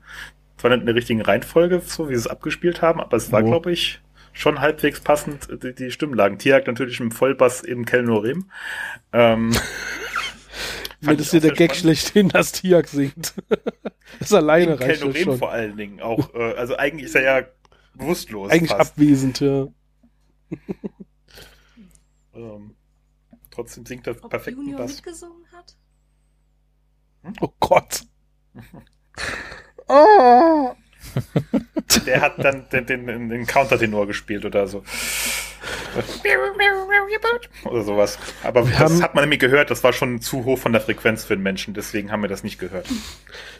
[0.58, 3.44] Zwar nicht in der richtigen Reihenfolge, so wie sie es abgespielt haben, aber es war,
[3.44, 3.46] Oh.
[3.48, 4.02] glaube ich,
[4.34, 6.40] schon halbwegs passend, äh, die, die Stimmlagen.
[6.40, 8.50] Tiag natürlich im Vollbass im Kelnorim.
[9.14, 9.54] Ähm,
[11.04, 13.36] fand das auch der Gag schlechthin, dass Tiak singt.
[14.20, 15.38] das alleine Im reicht Kelnorim schon.
[15.38, 16.34] vor allen Dingen auch.
[16.34, 17.48] Äh, also eigentlich ist er ja
[17.94, 18.52] bewusstlos.
[18.52, 18.92] Eigentlich fast.
[18.94, 19.68] abwesend, ja.
[22.34, 22.76] Ähm,
[23.50, 24.96] trotzdem singt er Ob perfekten Junior Bass.
[24.98, 25.76] mitgesungen hat?
[27.42, 28.04] Oh Gott.
[29.88, 30.72] oh.
[32.06, 34.84] Der hat dann den, den, den, Countertenor gespielt oder so.
[37.66, 38.18] Oder sowas.
[38.44, 40.82] Aber Wir das haben- hat man nämlich gehört, das war schon zu hoch von der
[40.82, 42.88] Frequenz für den Menschen, deswegen haben wir das nicht gehört.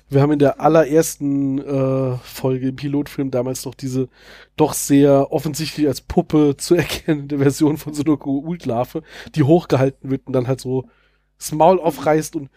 [0.10, 4.08] Wir haben in der allerersten äh, Folge im Pilotfilm damals noch diese
[4.56, 9.04] doch sehr offensichtlich als Puppe zu erkennende Version von einer Ult-Larve,
[9.36, 10.90] die hochgehalten wird und dann halt so
[11.38, 12.50] das Maul aufreißt und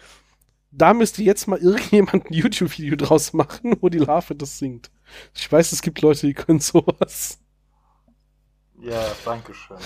[0.71, 4.91] da müsste jetzt mal irgendjemand ein YouTube-Video draus machen, wo die Larve das singt.
[5.35, 7.39] Ich weiß, es gibt Leute, die können sowas.
[8.83, 9.77] Ja, danke schön.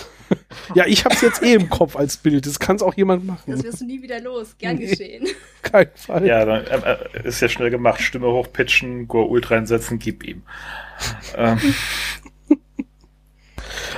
[0.73, 2.45] Ja, ich hab's jetzt eh im Kopf als Bild.
[2.45, 3.51] Das kann's auch jemand machen.
[3.51, 4.57] Das wirst du nie wieder los.
[4.57, 4.87] Gern Nee.
[4.87, 5.27] geschehen.
[5.63, 6.25] Kein Fall.
[6.25, 7.99] Ja, dann äh, ist ja schnell gemacht.
[8.01, 10.43] Stimme hochpitchen, Go Ult reinsetzen, gib ihm.
[11.35, 11.59] Ähm,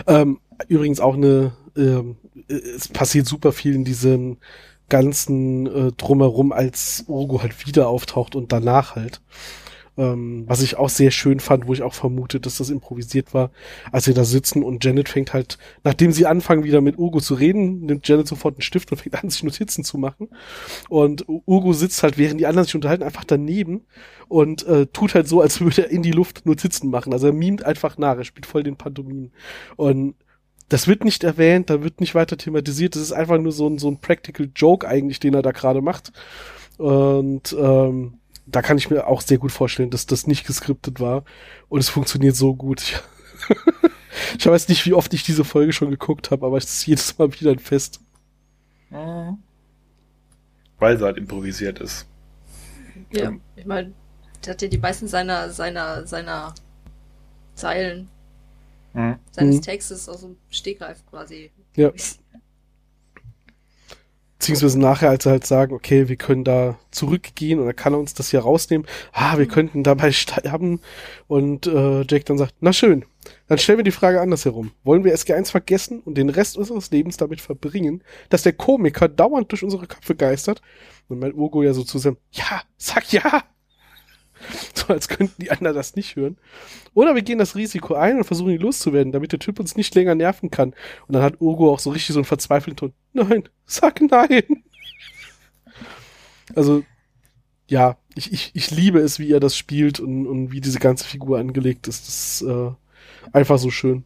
[0.06, 4.38] Ähm, übrigens auch eine, ähm, äh, es passiert super viel in diesem
[4.90, 9.22] ganzen äh, drumherum, als Urgo halt wieder auftaucht und danach halt.
[9.98, 13.50] Ähm, was ich auch sehr schön fand, wo ich auch vermute, dass das improvisiert war,
[13.92, 17.34] als sie da sitzen und Janet fängt halt, nachdem sie anfangen wieder mit Urgo zu
[17.34, 20.30] reden, nimmt Janet sofort einen Stift und fängt an, sich Notizen zu machen.
[20.88, 23.88] Und Urgo sitzt halt, während die anderen sich unterhalten, einfach daneben
[24.28, 27.12] und äh, tut halt so, als würde er in die Luft Notizen machen.
[27.12, 29.32] Also er mimt einfach nach, er spielt voll den Pantomimen.
[29.78, 30.14] Und
[30.70, 32.96] das wird nicht erwähnt, da wird nicht weiter thematisiert.
[32.96, 35.82] Das ist einfach nur so ein, so ein Practical Joke eigentlich, den er da gerade
[35.82, 36.12] macht.
[36.78, 41.24] Und ähm, da kann ich mir auch sehr gut vorstellen, dass das nicht geskriptet war.
[41.70, 42.82] Und es funktioniert so gut.
[42.82, 42.98] Ich,
[44.40, 47.18] ich weiß nicht, wie oft ich diese Folge schon geguckt habe, aber es ist jedes
[47.18, 48.00] Mal wieder ein Fest.
[50.80, 52.06] weil sie halt improvisiert ist.
[53.12, 53.42] Ja, Ähm.
[53.56, 53.94] ich meine,
[54.46, 56.54] der hat ja die meisten seiner, seiner, seiner
[57.56, 58.10] Zeilen,
[59.32, 59.62] seines Mhm.
[59.62, 61.52] Textes aus dem Stegreif quasi.
[61.76, 61.92] Ja.
[64.40, 68.14] Beziehungsweise nachher, als sie halt sagen, okay, wir können da zurückgehen oder kann er uns
[68.14, 68.86] das hier rausnehmen?
[69.12, 70.80] Ah, wir könnten dabei sterben.
[71.28, 73.04] Und äh, Jake dann sagt, na schön,
[73.48, 74.72] dann stellen wir die Frage andersherum.
[74.84, 79.52] Wollen wir SG1 vergessen und den Rest unseres Lebens damit verbringen, dass der Komiker dauernd
[79.52, 80.62] durch unsere Köpfe geistert?
[81.08, 83.44] Und mein Urgo ja so zusammen, ja, sag ja!
[84.74, 86.38] So als könnten die anderen das nicht hören.
[86.94, 89.94] Oder wir gehen das Risiko ein und versuchen ihn loszuwerden, damit der Typ uns nicht
[89.96, 90.74] länger nerven kann.
[91.08, 92.94] Und dann hat Urgo auch so richtig so einen verzweifelten Ton.
[93.14, 94.64] Nein, sag nein.
[96.56, 96.84] Also,
[97.68, 101.06] ja, ich, ich, ich liebe es, wie er das spielt und, und wie diese ganze
[101.06, 102.08] Figur angelegt ist.
[102.08, 102.72] Das ist äh,
[103.34, 104.06] einfach so schön.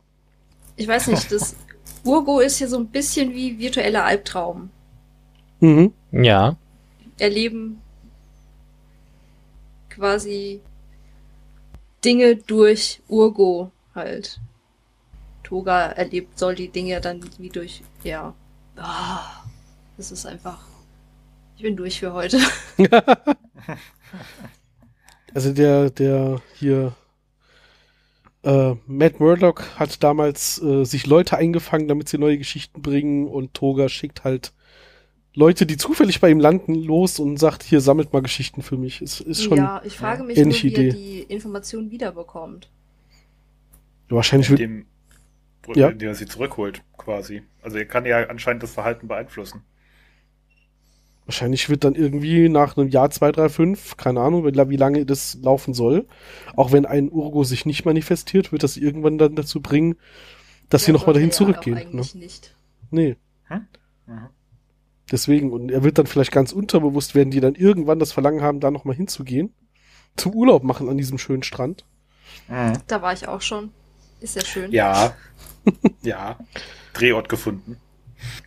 [0.75, 1.55] Ich weiß nicht, das
[2.03, 4.69] Urgo ist hier so ein bisschen wie virtueller Albtraum.
[5.59, 5.93] Mhm.
[6.11, 6.57] Ja.
[7.19, 7.80] Erleben
[9.91, 10.61] quasi
[12.03, 14.39] Dinge durch Urgo halt.
[15.43, 18.33] Toga erlebt soll die Dinge dann wie durch, ja.
[18.77, 19.43] Ah,
[19.97, 20.65] das ist einfach.
[21.57, 22.39] Ich bin durch für heute.
[25.33, 26.93] Also der, der hier
[28.43, 33.53] äh, Matt Murdock hat damals äh, sich Leute eingefangen, damit sie neue Geschichten bringen und
[33.53, 34.53] Toga schickt halt
[35.33, 39.01] Leute, die zufällig bei ihm landen, los und sagt, hier sammelt mal Geschichten für mich.
[39.01, 42.69] Es ist schon ja, ich frage mich nur, wie er die Informationen wiederbekommt.
[44.09, 44.85] wahrscheinlich wird, Indem,
[45.73, 45.87] Ja.
[45.89, 47.43] indem er sie zurückholt, quasi.
[47.61, 49.63] Also er kann ja anscheinend das Verhalten beeinflussen.
[51.25, 55.05] wahrscheinlich wird dann irgendwie nach einem Jahr zwei, drei, fünf, keine Ahnung, wie wie lange
[55.05, 56.07] das laufen soll,
[56.57, 59.95] auch wenn ein Urgo sich nicht manifestiert, wird das irgendwann dann dazu bringen,
[60.67, 61.75] dass sie Ja, nochmal sollte dahin er zurückgehen.
[61.75, 61.81] Ne?
[61.83, 62.55] eigentlich nicht.
[62.89, 63.15] Nee.
[63.45, 63.67] Hm?
[64.07, 64.27] Mhm.
[65.11, 68.61] Deswegen, und er wird dann vielleicht ganz unterbewusst werden, die dann irgendwann das Verlangen haben,
[68.61, 69.53] da nochmal hinzugehen.
[70.15, 71.85] Zum Urlaub machen an diesem schönen Strand.
[72.47, 72.73] Mhm.
[72.87, 73.71] Da war ich auch schon.
[74.21, 74.71] Ist ja schön.
[74.71, 75.15] Ja.
[76.01, 76.37] ja.
[76.93, 77.77] Drehort gefunden.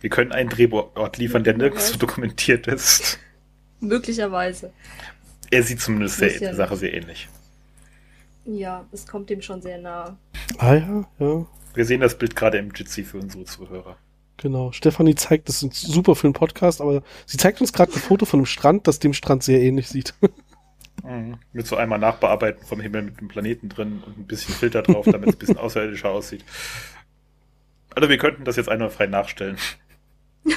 [0.01, 3.19] Wir können einen Drehort liefern, der nirgends so dokumentiert ist.
[3.79, 4.71] Möglicherweise.
[5.51, 7.27] Er sieht zumindest der, ja der Sache sehr ähnlich.
[8.45, 10.17] Ja, es kommt dem schon sehr nahe.
[10.57, 13.97] Ah ja, ja, Wir sehen das Bild gerade im Jitsi für unsere Zuhörer.
[14.37, 14.71] Genau.
[14.71, 18.25] Stefanie zeigt, das ist super für einen Podcast, aber sie zeigt uns gerade ein Foto
[18.25, 20.13] von einem Strand, das dem Strand sehr ähnlich sieht.
[21.03, 21.37] Mhm.
[21.53, 25.05] Mit so einmal Nachbearbeiten vom Himmel mit einem Planeten drin und ein bisschen Filter drauf,
[25.05, 26.43] damit es ein bisschen außerirdischer aussieht.
[27.93, 29.57] Also wir könnten das jetzt einwandfrei nachstellen.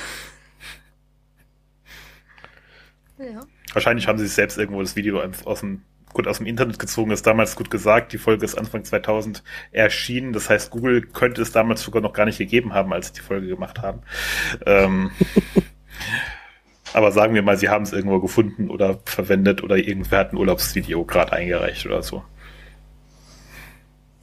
[3.18, 3.40] Ja.
[3.72, 7.10] Wahrscheinlich haben sie sich selbst irgendwo das Video aus dem, gut aus dem Internet gezogen,
[7.10, 8.12] ist damals gut gesagt.
[8.12, 10.32] Die Folge ist Anfang 2000 erschienen.
[10.32, 13.20] Das heißt, Google könnte es damals sogar noch gar nicht gegeben haben, als sie die
[13.20, 14.00] Folge gemacht haben.
[14.66, 15.10] Ähm,
[16.92, 20.36] aber sagen wir mal, sie haben es irgendwo gefunden oder verwendet oder irgendwer hat ein
[20.36, 22.22] Urlaubsvideo gerade eingereicht oder so.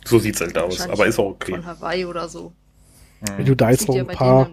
[0.03, 1.53] So sieht's halt aus, aber ist auch okay.
[1.53, 2.53] Von Hawaii oder so.
[3.37, 4.49] Wenn du da jetzt noch ein paar,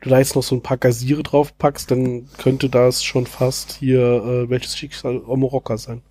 [0.00, 3.72] du da jetzt noch so ein paar Gaziere drauf packst, dann könnte das schon fast
[3.72, 6.02] hier äh, welches Schicksal Omoroka sein.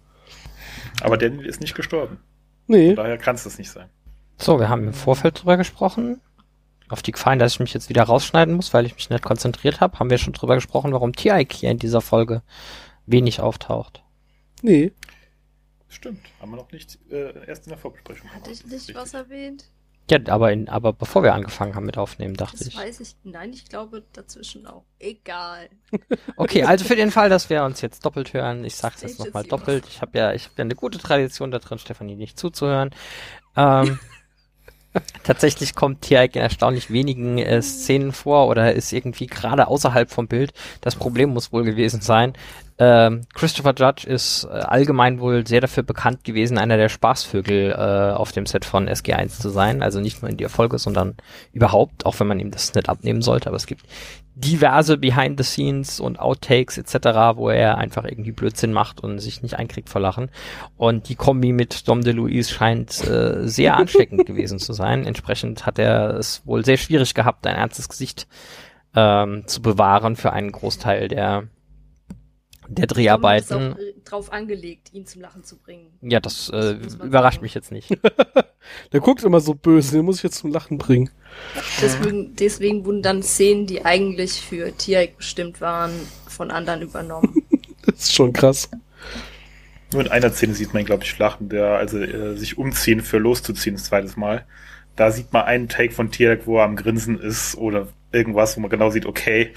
[1.01, 2.19] Aber Daniel ist nicht gestorben.
[2.67, 2.87] Nee.
[2.87, 3.89] Von daher kann es das nicht sein.
[4.37, 6.21] So, wir haben im Vorfeld drüber gesprochen.
[6.87, 9.79] Auf die Gefahren, dass ich mich jetzt wieder rausschneiden muss, weil ich mich nicht konzentriert
[9.79, 12.41] habe, haben wir schon drüber gesprochen, warum hier in dieser Folge
[13.05, 14.03] wenig auftaucht.
[14.61, 14.91] Nee.
[15.87, 18.29] Stimmt, haben wir noch nicht äh, erst in der Vorbesprechung.
[18.31, 19.69] Hatte ich nicht was erwähnt?
[20.09, 22.75] Ja, aber, in, aber bevor wir angefangen haben mit Aufnehmen, dachte das ich.
[22.75, 23.15] Das weiß ich.
[23.23, 24.83] Nein, ich glaube dazwischen auch.
[24.99, 25.69] Egal.
[26.35, 29.43] Okay, also für den Fall, dass wir uns jetzt doppelt hören, ich sag's jetzt nochmal
[29.43, 29.85] doppelt.
[29.89, 32.91] Ich habe ja, ich habe ja eine gute Tradition da drin, Stefanie nicht zuzuhören.
[33.57, 33.99] Ähm,
[35.23, 40.27] Tatsächlich kommt Tiaik in erstaunlich wenigen äh, Szenen vor oder ist irgendwie gerade außerhalb vom
[40.27, 40.53] Bild.
[40.81, 42.33] Das Problem muss wohl gewesen sein.
[42.81, 48.13] Ähm, Christopher Judge ist äh, allgemein wohl sehr dafür bekannt gewesen, einer der Spaßvögel äh,
[48.13, 49.83] auf dem Set von SG1 zu sein.
[49.83, 51.17] Also nicht nur in der Folge, sondern
[51.51, 53.49] überhaupt, auch wenn man ihm das nicht abnehmen sollte.
[53.49, 53.83] Aber es gibt
[54.33, 59.41] diverse Behind the Scenes und Outtakes etc., wo er einfach irgendwie Blödsinn macht und sich
[59.41, 60.31] nicht einkriegt vor Lachen.
[60.77, 65.05] Und die Kombi mit Dom DeLuise scheint äh, sehr ansteckend gewesen zu sein.
[65.05, 68.25] Entsprechend hat er es wohl sehr schwierig gehabt, ein ernstes Gesicht
[68.95, 71.49] ähm, zu bewahren für einen Großteil der
[72.75, 73.71] der Dreharbeiten.
[73.71, 75.87] Ist auch drauf angelegt, ihn zum Lachen zu bringen.
[76.01, 77.43] Ja, das äh, überrascht sagen.
[77.43, 77.89] mich jetzt nicht.
[78.93, 81.09] Der guckt immer so böse, den muss ich jetzt zum Lachen bringen.
[81.81, 85.91] Deswegen, deswegen wurden dann Szenen, die eigentlich für Tiaik bestimmt waren,
[86.27, 87.43] von anderen übernommen.
[87.85, 88.69] das ist schon krass.
[89.91, 93.17] Nur in einer Szene sieht man, glaube ich, lachen, der also äh, sich umziehen für
[93.17, 94.45] loszuziehen, das zweites Mal.
[94.95, 98.61] Da sieht man einen Take von Tiaik, wo er am Grinsen ist oder irgendwas, wo
[98.61, 99.53] man genau sieht, okay.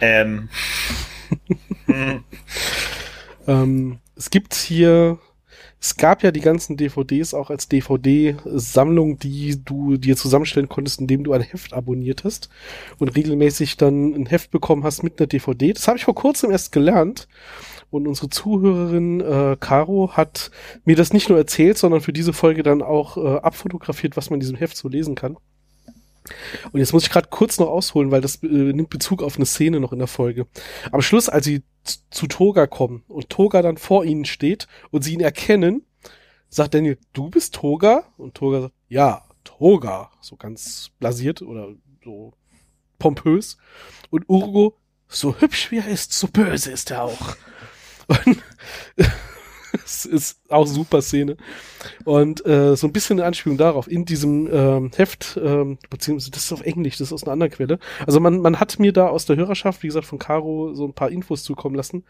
[0.00, 0.48] Ähm.
[1.86, 2.24] Hm.
[3.46, 5.18] ähm, es gibt hier
[5.80, 11.22] es gab ja die ganzen DVDs auch als DVD-Sammlung, die du dir zusammenstellen konntest, indem
[11.22, 12.48] du ein Heft abonniert hast
[12.98, 15.72] und regelmäßig dann ein Heft bekommen hast mit einer DVD.
[15.72, 17.28] Das habe ich vor kurzem erst gelernt.
[17.90, 20.50] Und unsere Zuhörerin äh, Caro hat
[20.84, 24.36] mir das nicht nur erzählt, sondern für diese Folge dann auch äh, abfotografiert, was man
[24.36, 25.38] in diesem Heft so lesen kann.
[26.72, 29.46] Und jetzt muss ich gerade kurz noch ausholen, weil das äh, nimmt Bezug auf eine
[29.46, 30.46] Szene noch in der Folge.
[30.92, 31.62] Am Schluss, als sie
[32.10, 35.86] zu Toga kommen und Toga dann vor ihnen steht und sie ihn erkennen,
[36.48, 38.04] sagt Daniel, du bist Toga?
[38.16, 40.10] Und Toga sagt, ja, Toga.
[40.20, 42.34] So ganz blasiert oder so
[42.98, 43.56] pompös.
[44.10, 44.76] Und Urgo,
[45.08, 47.36] so hübsch wie er ist, so böse ist er auch.
[48.26, 48.42] Und
[49.88, 51.38] das ist auch super Szene.
[52.04, 56.44] Und äh, so ein bisschen eine Anspielung darauf, in diesem ähm, Heft, ähm, beziehungsweise das
[56.44, 57.78] ist auf Englisch, das ist aus einer anderen Quelle.
[58.06, 60.92] Also man, man hat mir da aus der Hörerschaft, wie gesagt, von Caro so ein
[60.92, 62.04] paar Infos zukommen lassen.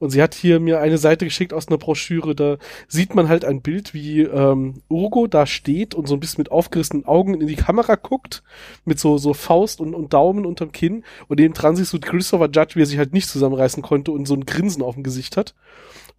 [0.00, 2.56] Und sie hat hier mir eine Seite geschickt aus einer Broschüre, da
[2.88, 6.50] sieht man halt ein Bild, wie ähm, Urgo da steht und so ein bisschen mit
[6.50, 8.42] aufgerissenen Augen in die Kamera guckt,
[8.84, 11.04] mit so, so Faust und, und Daumen unterm Kinn.
[11.28, 14.26] Und neben dran siehst du Christopher Judge, wie er sich halt nicht zusammenreißen konnte und
[14.26, 15.54] so ein Grinsen auf dem Gesicht hat.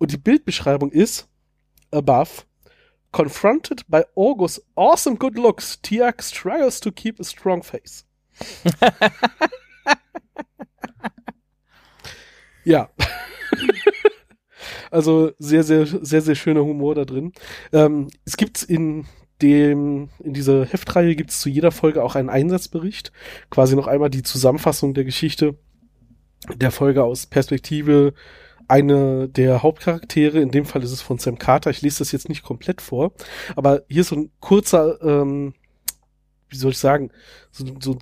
[0.01, 1.29] Und die Bildbeschreibung ist
[1.91, 2.45] above.
[3.11, 8.03] Confronted by August's awesome good looks, Tiak struggles to keep a strong face.
[12.63, 12.89] ja.
[14.91, 17.31] also sehr, sehr, sehr, sehr schöner Humor da drin.
[17.71, 19.05] Ähm, es gibt in
[19.43, 23.11] dem, in dieser Heftreihe gibt es zu jeder Folge auch einen Einsatzbericht.
[23.51, 25.59] Quasi noch einmal die Zusammenfassung der Geschichte
[26.55, 28.15] der Folge aus Perspektive
[28.71, 32.29] eine der Hauptcharaktere, in dem Fall ist es von Sam Carter, ich lese das jetzt
[32.29, 33.11] nicht komplett vor,
[33.55, 35.53] aber hier ist so ein kurzer, ähm,
[36.47, 37.11] wie soll ich sagen,
[37.51, 37.97] so, so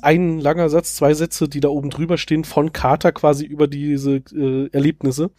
[0.00, 4.22] ein langer Satz, zwei Sätze, die da oben drüber stehen, von Carter quasi über diese
[4.34, 5.30] äh, Erlebnisse.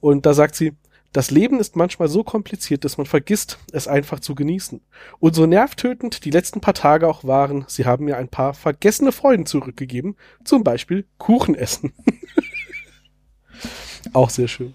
[0.00, 0.72] Und da sagt sie,
[1.12, 4.80] das Leben ist manchmal so kompliziert, dass man vergisst, es einfach zu genießen.
[5.20, 9.12] Und so nervtötend die letzten paar Tage auch waren, sie haben mir ein paar vergessene
[9.12, 11.92] Freuden zurückgegeben, zum Beispiel Kuchen essen.
[14.14, 14.72] Auch sehr schön.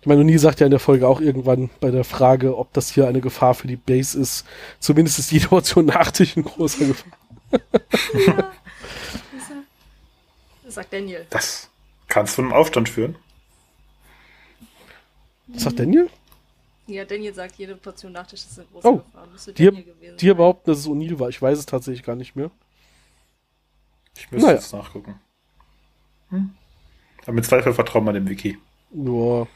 [0.00, 2.90] Ich meine, Nie sagt ja in der Folge auch irgendwann bei der Frage, ob das
[2.90, 4.44] hier eine Gefahr für die Base ist.
[4.80, 7.12] Zumindest ist die Situation nachtig in großer Gefahr.
[8.26, 8.52] ja.
[10.68, 11.26] Sagt Daniel.
[11.30, 11.68] Das
[12.08, 13.14] kannst du einem Aufstand führen.
[15.48, 16.08] Das sagt Daniel?
[16.86, 19.26] Ja, Daniel sagt, jede Portion Nachtisch ist eine große Oh, Gefahr.
[19.30, 21.28] Müsste die- Daniel gewesen Die behaupten, dass es O'Neill war.
[21.28, 22.50] Ich weiß es tatsächlich gar nicht mehr.
[24.16, 24.58] Ich müsste Naja.
[24.58, 25.20] jetzt nachgucken.
[26.30, 26.54] Hm.
[27.22, 28.58] Aber mit Zweifel vertrauen wir dem Wiki.
[28.92, 29.48] Nur,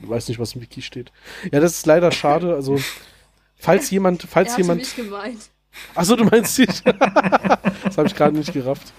[0.00, 1.12] ich weiß nicht, was im Wiki steht.
[1.52, 2.54] Ja, das ist leider schade.
[2.54, 2.78] Also,
[3.56, 4.80] falls jemand, Er falls hatte jemand.
[4.80, 5.50] mich gemeint.
[5.94, 6.82] Achso, du meinst nicht.
[7.84, 8.92] das habe ich gerade nicht gerafft.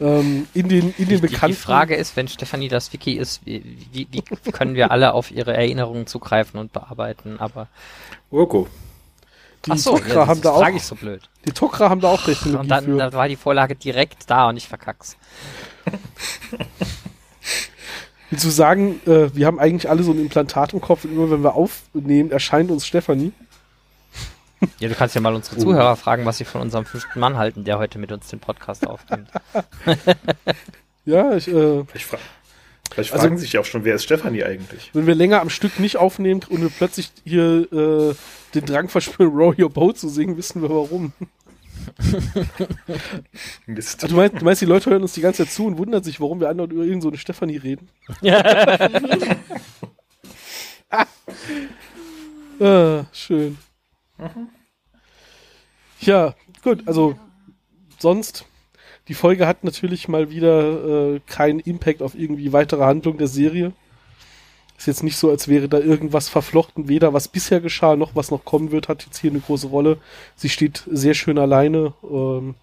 [0.00, 1.56] Ähm, in den, in den Die, die bekannten.
[1.56, 4.22] Frage ist, wenn Stefanie das Wiki ist, wie, wie, wie
[4.52, 7.38] können wir alle auf ihre Erinnerungen zugreifen und bearbeiten?
[7.38, 7.68] Aber
[8.30, 8.66] Urgo.
[9.66, 10.66] die ach so, Tok'ra ja, haben da auch.
[10.68, 11.28] ich so blöd.
[11.46, 12.96] Die Tok'ra haben da auch Technologie Und dann für.
[12.96, 15.18] da war die Vorlage direkt da und ich verkack's.
[18.30, 21.42] Du sagen, äh, wir haben eigentlich alle so ein Implantat im Kopf und immer wenn
[21.42, 23.32] wir aufnehmen, erscheint uns Stefanie?
[24.78, 27.64] Ja, du kannst ja mal unsere Zuhörer fragen, was sie von unserem fünften Mann halten,
[27.64, 29.28] der heute mit uns den Podcast aufnimmt.
[31.06, 32.18] Ja, ich, äh, Vielleicht, fra
[32.92, 34.90] vielleicht Also- fragen sich ja auch schon, wer ist Stefanie eigentlich?
[34.92, 38.14] wenn wir länger am Stück nicht aufnehmen und wir plötzlich hier äh,
[38.54, 41.14] den Drang verspüren, Row Your Boat zu singen, wissen wir warum.
[43.66, 44.02] Mist.
[44.02, 46.02] Also, du, meinst, du meinst, die Leute hören uns die ganze Zeit zu und wundern
[46.02, 47.88] sich, warum wir andauernd über irgend so eine Stefanie reden?
[52.60, 53.58] ah, schön.
[56.00, 57.18] Ja, gut, also
[57.98, 58.46] sonst,
[59.08, 63.72] die Folge hat natürlich mal wieder äh, keinen Impact auf irgendwie weitere Handlung der Serie.
[64.80, 66.88] Ist jetzt nicht so, als wäre da irgendwas verflochten.
[66.88, 69.98] Weder was bisher geschah, noch was noch kommen wird, hat jetzt hier eine große Rolle.
[70.36, 71.92] Sie steht sehr schön alleine.
[72.02, 72.54] Ähm,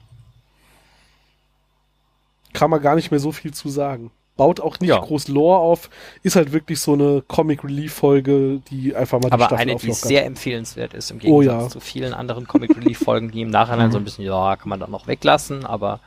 [2.54, 4.10] kann man gar nicht mehr so viel zu sagen.
[4.36, 4.98] Baut auch nicht Ja.
[5.00, 5.92] groß Lore auf.
[6.24, 9.76] Ist halt wirklich so eine Comic Relief Folge, die einfach mal die Aber Staffel eine,
[9.76, 11.70] die sehr empfehlenswert ist im Oh Gegensatz ja.
[11.70, 14.80] zu vielen anderen Comic Relief Folgen, die im Nachhinein so ein bisschen, ja, kann man
[14.80, 16.00] dann noch weglassen, aber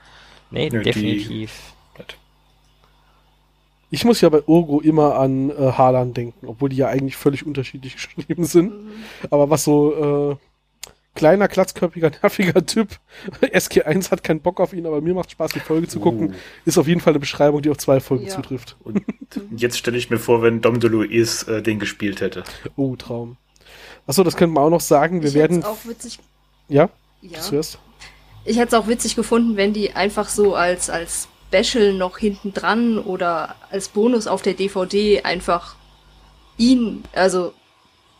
[0.51, 1.53] nee, die- definitiv.
[3.90, 7.44] Ich muss ja bei Urgo immer an äh, Haaland denken, obwohl die ja eigentlich völlig
[7.44, 8.72] unterschiedlich geschrieben sind.
[9.31, 10.37] Aber was so äh,
[11.16, 12.88] kleiner, klatzköpfiger, nerviger Typ,
[13.42, 16.35] SK1 hat keinen Bock auf ihn, aber mir macht Spaß, die Folge zu gucken, Uh.
[16.64, 18.31] ist auf jeden Fall eine Beschreibung, die auf zwei Folgen Ja.
[18.31, 18.76] zutrifft.
[18.85, 19.03] Und
[19.57, 22.44] jetzt stelle ich mir vor, wenn Dom DeLuise äh, den gespielt hätte.
[22.76, 23.37] Oh, Traum.
[24.07, 25.20] Achso, das könnte man auch noch sagen.
[25.22, 25.57] Wir ich werden.
[25.59, 26.18] hätte es auch witzig.
[26.68, 26.88] Ja,
[27.22, 27.40] Ja.
[27.40, 27.79] zuerst.
[28.44, 32.55] Ich hätte es auch witzig gefunden, wenn die einfach so als, als Special noch hinten
[32.55, 35.75] dran oder als Bonus auf der DVD einfach
[36.57, 37.53] ihn, also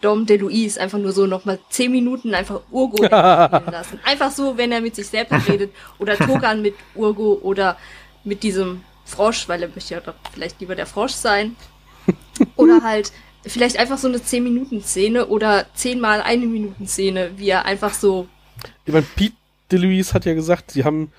[0.01, 4.01] Dom DeLuise, einfach nur so nochmal zehn Minuten einfach Urgo lassen.
[4.05, 7.77] Einfach so, wenn er mit sich selbst redet oder Togan mit Urgo oder
[8.25, 11.57] mit diesem Frosch, weil er möchte ja doch vielleicht lieber der Frosch sein.
[12.57, 13.13] Oder halt
[13.45, 17.65] vielleicht einfach so eine 10 Minuten Szene oder 10 mal eine Minuten Szene, wie er
[17.65, 18.29] einfach so
[18.85, 19.37] Ich meine, Pete
[19.71, 21.13] DeLuise hat ja gesagt, sie haben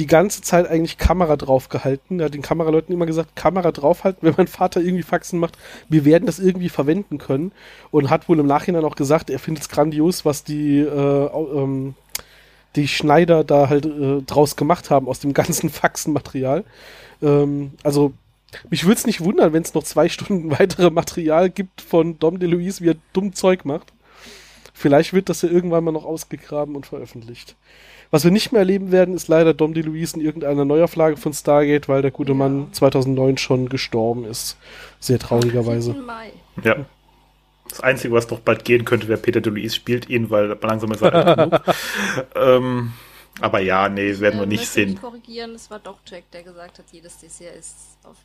[0.00, 2.20] die ganze Zeit eigentlich Kamera draufgehalten.
[2.20, 5.58] Er hat den Kameraleuten immer gesagt, Kamera draufhalten, wenn mein Vater irgendwie Faxen macht,
[5.90, 7.52] wir werden das irgendwie verwenden können.
[7.90, 11.96] Und hat wohl im Nachhinein auch gesagt, er findet es grandios, was die, äh, ähm,
[12.76, 16.64] die Schneider da halt äh, draus gemacht haben aus dem ganzen Faxenmaterial.
[17.20, 18.14] Ähm, also
[18.70, 22.38] mich würde es nicht wundern, wenn es noch zwei Stunden weitere Material gibt von Dom
[22.38, 23.92] DeLuise, wie er dumm Zeug macht.
[24.72, 27.54] Vielleicht wird das ja irgendwann mal noch ausgegraben und veröffentlicht.
[28.10, 31.88] Was wir nicht mehr erleben werden, ist leider Dom DeLuise in irgendeiner Neuauflage von Stargate,
[31.88, 32.38] weil der gute Ja.
[32.38, 34.56] Mann 2009 schon gestorben ist.
[34.98, 35.92] Sehr traurigerweise.
[35.92, 36.02] 4.
[36.02, 36.32] Mai.
[36.64, 36.76] Ja.
[37.68, 41.02] Das Einzige, was noch bald gehen könnte, wäre Peter DeLuise spielt ihn, weil langsam ist
[41.02, 41.76] er alt genug.
[42.34, 42.92] ähm,
[43.40, 45.00] aber ja, nee, werden wir Äh, nicht sehen.
[45.00, 48.16] korrigieren, es war doch Jack, der gesagt hat, jedes Dessert ist, auf,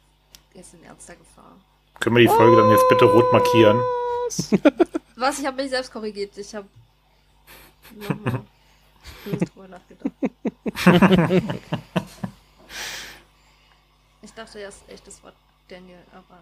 [0.55, 1.51] ist in ernster Gefahr.
[1.99, 3.77] Können wir die Folge dann jetzt bitte rot markieren?
[5.15, 5.39] Was?
[5.39, 6.31] Ich habe mich selbst korrigiert.
[6.37, 6.67] Ich habe
[9.25, 10.11] drüber nachgedacht.
[14.21, 15.33] ich dachte erst echt, das war
[15.67, 16.39] Daniel, aber.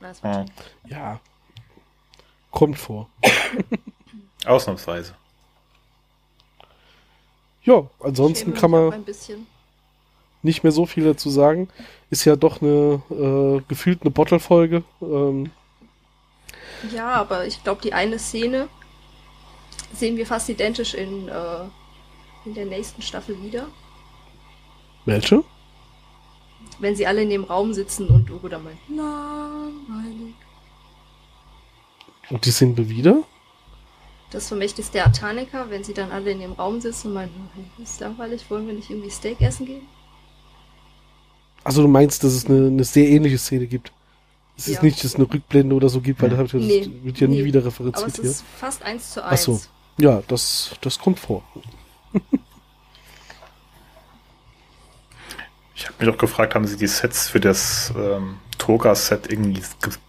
[0.00, 0.46] Na, es war Ja.
[0.86, 1.20] Ja.
[2.50, 3.08] Kommt vor.
[4.44, 5.14] Ausnahmsweise.
[7.64, 9.46] Ja, ansonsten kann man Ein bisschen.
[10.42, 11.68] nicht mehr so viel dazu sagen.
[12.10, 14.82] Ist ja doch eine äh, gefühlt eine Bottle-Folge.
[15.00, 15.50] Ähm,
[16.92, 18.68] Ja, aber ich glaube, die eine Szene
[19.94, 21.64] sehen wir fast identisch in, äh,
[22.44, 23.66] in der nächsten Staffel wieder.
[25.04, 25.42] welche?
[26.78, 30.34] Wenn sie alle in dem Raum sitzen und Ugo dann meint, langweilig.
[32.30, 33.22] Und die sehen wir wieder?
[34.30, 37.84] Das Vermächtnis der Artaniker, wenn sie dann alle in dem Raum sitzen und meinen, "Hm,
[37.84, 39.82] ist langweilig, wollen wir nicht irgendwie Steak essen gehen?
[41.64, 43.92] Also du meinst, dass es eine, eine sehr ähnliche Szene gibt.
[44.56, 44.82] Es ist Ja.
[44.82, 47.38] nicht, dass es eine Rückblende oder so gibt, weil das das Nee, wird ja nie
[47.38, 47.44] nee.
[47.44, 48.30] wieder Aber referenziert es hier.
[48.30, 49.42] ist fast eins zu Ach eins.
[49.44, 49.60] so.
[49.98, 51.42] Ja, das, das kommt vor.
[55.74, 59.62] Ich habe mich auch gefragt, haben sie die Sets für das ähm, Toga-Set irgendwie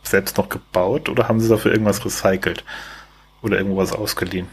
[0.04, 2.64] selbst noch gebaut oder haben sie dafür irgendwas recycelt?
[3.42, 4.48] Oder irgendwas ausgeliehen?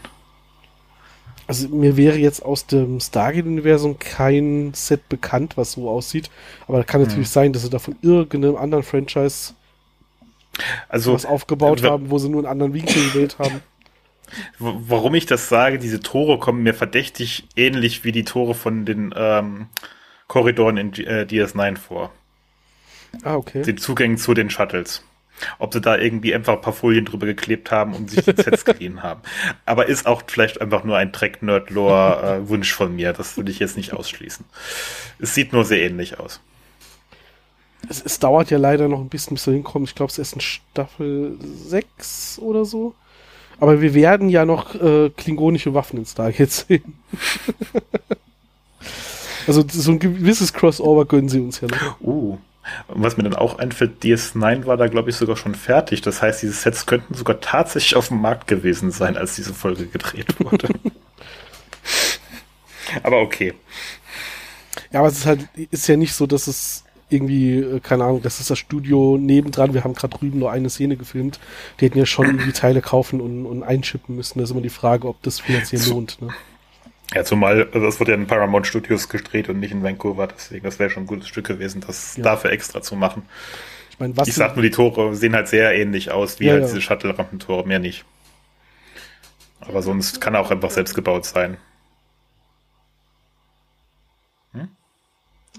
[1.45, 6.31] Also mir wäre jetzt aus dem Stargate-Universum kein Set bekannt, was so aussieht.
[6.67, 7.33] Aber da kann natürlich hm.
[7.33, 9.53] sein, dass sie da von irgendeinem anderen Franchise
[10.89, 13.61] also, was aufgebaut haben, wo sie nur einen anderen Winkel gewählt haben.
[14.59, 19.13] Warum ich das sage, diese Tore kommen mir verdächtig ähnlich wie die Tore von den
[19.15, 19.67] ähm,
[20.27, 22.11] Korridoren in äh, DS9 vor.
[23.23, 23.63] Ah, okay.
[23.63, 25.03] Den Zugängen zu den Shuttles.
[25.57, 28.63] Ob sie da irgendwie einfach ein paar Folien drüber geklebt haben und sich die Sets
[28.65, 29.21] geliehen haben.
[29.65, 33.13] Aber ist auch vielleicht einfach nur ein Track-Nerd-Lore-Wunsch äh, von mir.
[33.13, 34.45] Das würde ich jetzt nicht ausschließen.
[35.19, 36.41] Es sieht nur sehr ähnlich aus.
[37.89, 39.85] Es, es dauert ja leider noch ein bisschen, bis wir hinkommen.
[39.85, 42.93] Ich glaube, es ist in Staffel 6 oder so.
[43.61, 46.95] Aber wir werden ja noch äh, klingonische Waffen in Stargate sehen.
[49.45, 52.01] also so ein gewisses Crossover gönnen sie uns ja noch.
[52.01, 52.39] Uh.
[52.87, 56.01] Und was mir dann auch einfällt, DS9 war da, glaube ich, sogar schon fertig.
[56.01, 59.85] Das heißt, diese Sets könnten sogar tatsächlich auf dem Markt gewesen sein, als diese Folge
[59.85, 60.69] gedreht wurde.
[63.03, 63.53] aber okay.
[64.91, 68.21] Ja, aber es ist halt, ist ja nicht so, dass es irgendwie, äh, keine Ahnung,
[68.21, 71.39] das ist das Studio nebendran, wir haben gerade drüben nur eine Szene gefilmt,
[71.79, 74.39] die hätten ja schon irgendwie Teile kaufen und, und einschippen müssen.
[74.39, 76.21] Das ist immer die Frage, ob das finanziell lohnt.
[76.21, 76.29] Ne?
[77.13, 80.63] Ja, zumal also das wurde ja in Paramount Studios gedreht und nicht in Vancouver, deswegen
[80.63, 82.23] das wäre schon ein gutes Stück gewesen, das ja.
[82.23, 83.23] dafür extra zu machen.
[83.89, 86.53] Ich, mein, was ich sag nur, die Tore sehen halt sehr ähnlich aus wie ja,
[86.53, 86.67] halt ja.
[86.67, 88.05] diese Shuttle-Rampentore, mehr nicht.
[89.59, 91.57] Aber sonst kann er auch einfach selbst gebaut sein.
[94.53, 94.69] Hm?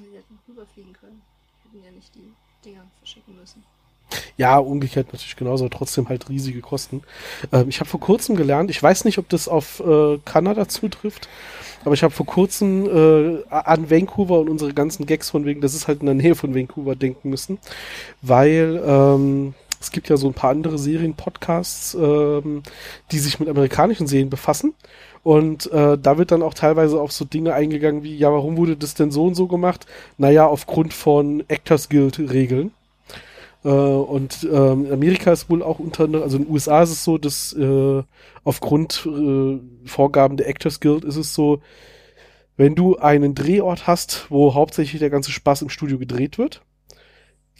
[0.00, 1.22] Wir hätten rüberfliegen können.
[1.70, 2.32] Wir hätten ja nicht die
[2.64, 3.62] Dinger verschicken müssen.
[4.36, 7.02] Ja, umgekehrt natürlich genauso, trotzdem halt riesige Kosten.
[7.52, 11.28] Ähm, ich habe vor kurzem gelernt, ich weiß nicht, ob das auf äh, Kanada zutrifft,
[11.84, 15.74] aber ich habe vor kurzem äh, an Vancouver und unsere ganzen Gags von wegen, das
[15.74, 17.58] ist halt in der Nähe von Vancouver denken müssen,
[18.22, 22.62] weil ähm, es gibt ja so ein paar andere Serien-Podcasts, ähm,
[23.10, 24.74] die sich mit amerikanischen Serien befassen.
[25.24, 28.76] Und äh, da wird dann auch teilweise auf so Dinge eingegangen wie, ja, warum wurde
[28.76, 29.86] das denn so und so gemacht?
[30.18, 32.72] Naja, aufgrund von Actors Guild-Regeln.
[33.64, 37.18] Äh, und ähm, Amerika ist wohl auch unter, also in den USA ist es so,
[37.18, 38.02] dass äh,
[38.44, 41.60] aufgrund äh, Vorgaben der Actors Guild ist es so,
[42.56, 46.62] wenn du einen Drehort hast, wo hauptsächlich der ganze Spaß im Studio gedreht wird,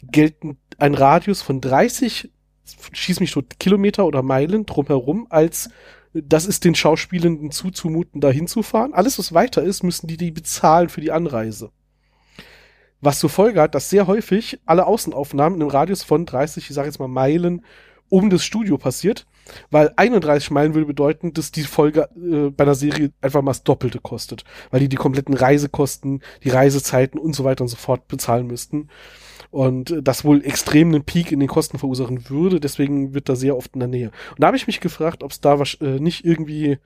[0.03, 2.29] gelten ein Radius von 30,
[2.91, 5.69] schieß mich tot, Kilometer oder Meilen drumherum als
[6.13, 8.93] das ist den Schauspielenden zuzumuten, da hinzufahren.
[8.93, 11.71] Alles, was weiter ist, müssen die die bezahlen für die Anreise.
[13.03, 16.87] Was zur Folge hat, dass sehr häufig alle Außenaufnahmen einem Radius von 30, ich sage
[16.87, 17.65] jetzt mal Meilen,
[18.07, 19.25] um das Studio passiert,
[19.71, 23.65] weil 31 Meilen würde bedeuten, dass die Folge äh, bei einer Serie einfach mal das
[23.65, 28.07] Doppelte kostet, weil die die kompletten Reisekosten, die Reisezeiten und so weiter und so fort
[28.07, 28.87] bezahlen müssten
[29.51, 33.57] und das wohl extrem einen Peak in den Kosten verursachen würde, deswegen wird da sehr
[33.57, 34.11] oft in der Nähe.
[34.31, 36.77] Und da habe ich mich gefragt, ob es da äh, nicht irgendwie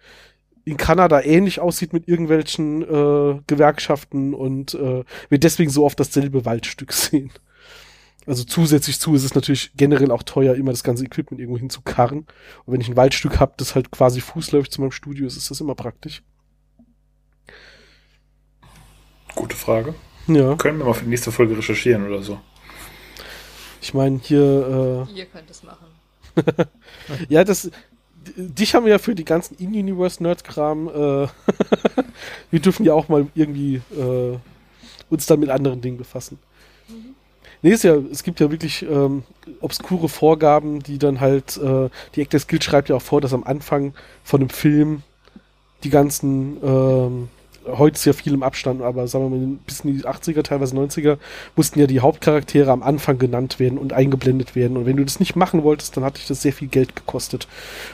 [0.68, 6.44] in Kanada ähnlich aussieht mit irgendwelchen äh, Gewerkschaften und äh, wir deswegen so oft dasselbe
[6.44, 7.32] Waldstück sehen.
[8.26, 12.28] Also zusätzlich zu ist es natürlich generell auch teuer, immer das ganze Equipment irgendwo hinzukarren.
[12.66, 15.50] Und wenn ich ein Waldstück habe, das halt quasi fußläufig zu meinem Studio ist, ist
[15.50, 16.22] das immer praktisch.
[19.36, 19.96] Gute Frage.
[20.28, 20.56] Ja.
[20.56, 22.38] Können wir mal für die nächste Folge recherchieren oder so.
[23.82, 25.08] Ich meine, hier.
[25.10, 25.88] Äh, Ihr könnt es machen.
[27.30, 27.72] ja, das,
[28.36, 30.92] dich haben wir ja für die ganzen In-Universe-Nerd-Kram, äh,
[32.52, 34.38] wir dürfen ja auch mal irgendwie äh,
[35.10, 36.40] uns dann mit anderen Dingen befassen.
[36.88, 37.16] Mhm.
[37.62, 39.24] Nee, ist ja, es gibt ja wirklich ähm,
[39.62, 43.44] obskure Vorgaben, die dann halt, äh, die Actors Guild schreibt ja auch vor, dass am
[43.44, 45.04] Anfang von einem Film
[45.84, 47.30] die ganzen ähm,
[47.68, 50.76] heute ist ja viel im Abstand, aber sagen wir mal, bis in die 80er, teilweise
[50.76, 51.18] 90er,
[51.56, 54.78] mussten ja die Hauptcharaktere am Anfang genannt werden und eingeblendet werden.
[54.78, 57.48] Und wenn du das nicht machen wolltest, dann hat dich das sehr viel Geld gekostet.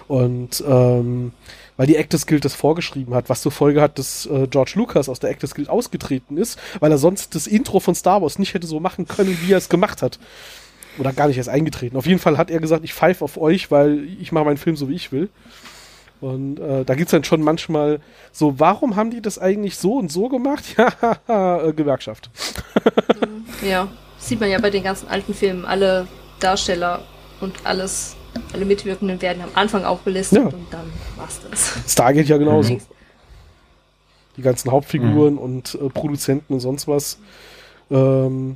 [0.07, 1.31] Und ähm,
[1.77, 5.09] weil die Actors Guild das vorgeschrieben hat, was zur Folge hat, dass äh, George Lucas
[5.09, 8.53] aus der Actors Guild ausgetreten ist, weil er sonst das Intro von Star Wars nicht
[8.53, 10.19] hätte so machen können, wie er es gemacht hat.
[10.99, 11.97] Oder gar nicht erst eingetreten.
[11.97, 14.75] Auf jeden Fall hat er gesagt, ich pfeife auf euch, weil ich mache meinen Film
[14.75, 15.29] so, wie ich will.
[16.23, 17.99] Und äh, da gibt's dann schon manchmal
[18.31, 20.63] so, warum haben die das eigentlich so und so gemacht?
[21.27, 22.29] Ja, äh, Gewerkschaft.
[23.61, 25.65] ja, sieht man ja bei den ganzen alten Filmen.
[25.65, 26.07] Alle
[26.39, 27.01] Darsteller
[27.41, 28.15] und alles,
[28.53, 30.45] alle Mitwirkenden werden am Anfang aufgelistet ja.
[30.45, 31.73] und dann war's das.
[31.91, 32.79] Stargate ja genauso.
[34.37, 35.39] Die ganzen Hauptfiguren mhm.
[35.39, 37.19] und äh, Produzenten und sonst was.
[37.91, 38.55] Ähm,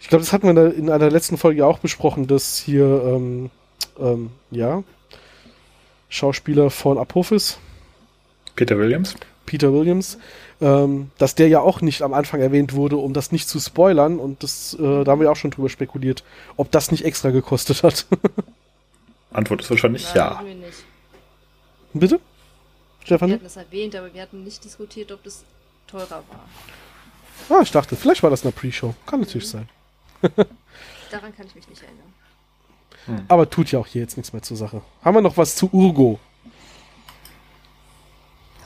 [0.00, 3.50] ich glaube, das hatten wir in einer letzten Folge auch besprochen, dass hier, ähm,
[4.00, 4.82] ähm, ja,
[6.08, 7.58] Schauspieler von Apophis.
[8.54, 9.16] Peter Williams.
[9.44, 10.18] Peter Williams.
[10.60, 14.18] ähm, dass der ja auch nicht am Anfang erwähnt wurde, um das nicht zu spoilern.
[14.18, 16.24] Und das, äh, da haben wir auch schon drüber spekuliert,
[16.56, 18.06] ob das nicht extra gekostet hat.
[19.32, 20.42] Antwort ist wahrscheinlich Nein, ja.
[20.44, 20.84] wir nicht.
[21.92, 22.14] Bitte?
[23.00, 23.34] Wir Stefanie?
[23.34, 25.44] hatten das erwähnt, aber wir hatten nicht diskutiert, ob das
[25.86, 26.48] teurer war.
[27.50, 28.94] Ah, ich dachte, vielleicht war das eine Pre-Show.
[29.04, 29.68] Kann natürlich sein.
[31.10, 32.14] Daran kann ich mich nicht erinnern.
[33.28, 34.82] Aber tut ja auch hier jetzt nichts mehr zur Sache.
[35.02, 36.18] Haben wir noch was zu Urgo?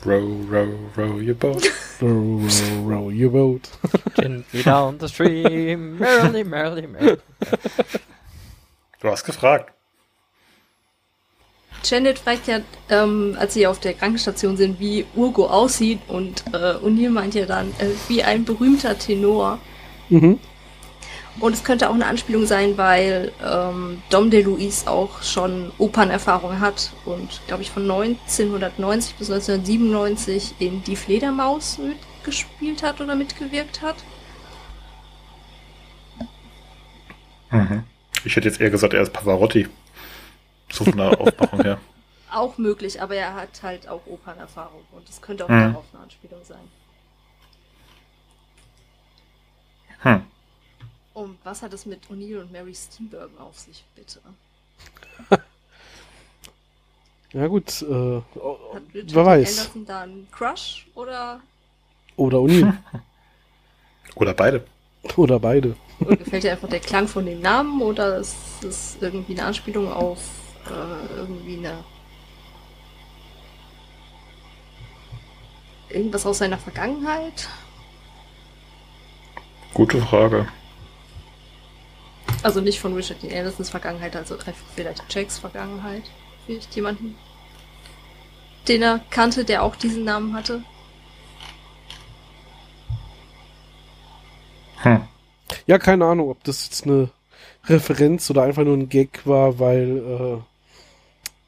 [0.03, 1.63] Row, row, row your boat.
[2.01, 3.69] Row, row, row your boat.
[4.15, 7.19] Gently down the stream, merrily, merrily, merrily.
[8.99, 9.71] Du hast gefragt.
[11.83, 16.75] Janet fragt ja, ähm, als sie auf der Krankenstation sind, wie Urgo aussieht und äh,
[16.75, 19.59] O'Neill meint ja dann, äh, wie ein berühmter Tenor.
[20.09, 20.39] Mhm.
[21.39, 26.91] Und es könnte auch eine Anspielung sein, weil ähm, Dom DeLuise auch schon Opernerfahrung hat
[27.05, 33.95] und, glaube ich, von 1990 bis 1997 in Die Fledermaus mitgespielt hat oder mitgewirkt hat.
[37.49, 37.83] Mhm.
[38.23, 39.67] Ich hätte jetzt eher gesagt, er ist Pavarotti.
[40.71, 41.79] So von der Aufmachung her.
[42.29, 45.73] Auch möglich, aber er hat halt auch Opernerfahrung und es könnte auch Hm.
[45.73, 46.71] darauf eine Anspielung sein.
[50.03, 50.30] Hm.
[51.13, 54.19] Und was hat es mit O'Neill und Mary Steenburgen auf sich, bitte?
[57.33, 59.59] Ja gut, äh, Hat wer weiß.
[59.59, 61.39] Anderson da einen Crush oder,
[62.17, 62.73] Oder O'Neill.
[64.15, 64.65] Oder beide.
[65.15, 65.77] Oder beide.
[66.01, 69.89] oder gefällt dir einfach der Klang von dem Namen oder ist es irgendwie eine Anspielung
[69.91, 70.19] auf
[70.69, 71.83] äh, irgendwie eine
[75.89, 77.47] irgendwas aus seiner Vergangenheit?
[79.73, 80.47] Gute Frage.
[82.43, 86.03] Also nicht von Richard Dean Andersons Vergangenheit, also einfach vielleicht Jacks Vergangenheit.
[86.45, 87.15] Vielleicht jemanden,
[88.67, 90.63] den er kannte, der auch diesen Namen hatte.
[94.77, 95.03] Hm.
[95.67, 97.11] Ja, keine Ahnung, ob das jetzt eine
[97.65, 100.41] Referenz oder einfach nur ein Gag war, weil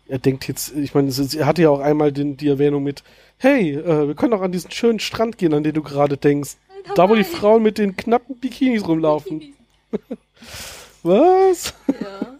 [0.07, 3.03] äh, er denkt jetzt, ich meine, er hatte ja auch einmal den, die Erwähnung mit,
[3.37, 6.57] hey, äh, wir können doch an diesen schönen Strand gehen, an den du gerade denkst.
[6.95, 9.55] Da, wo die Frauen mit den knappen Bikinis rumlaufen.
[11.03, 11.73] Was?
[11.87, 12.37] Ja.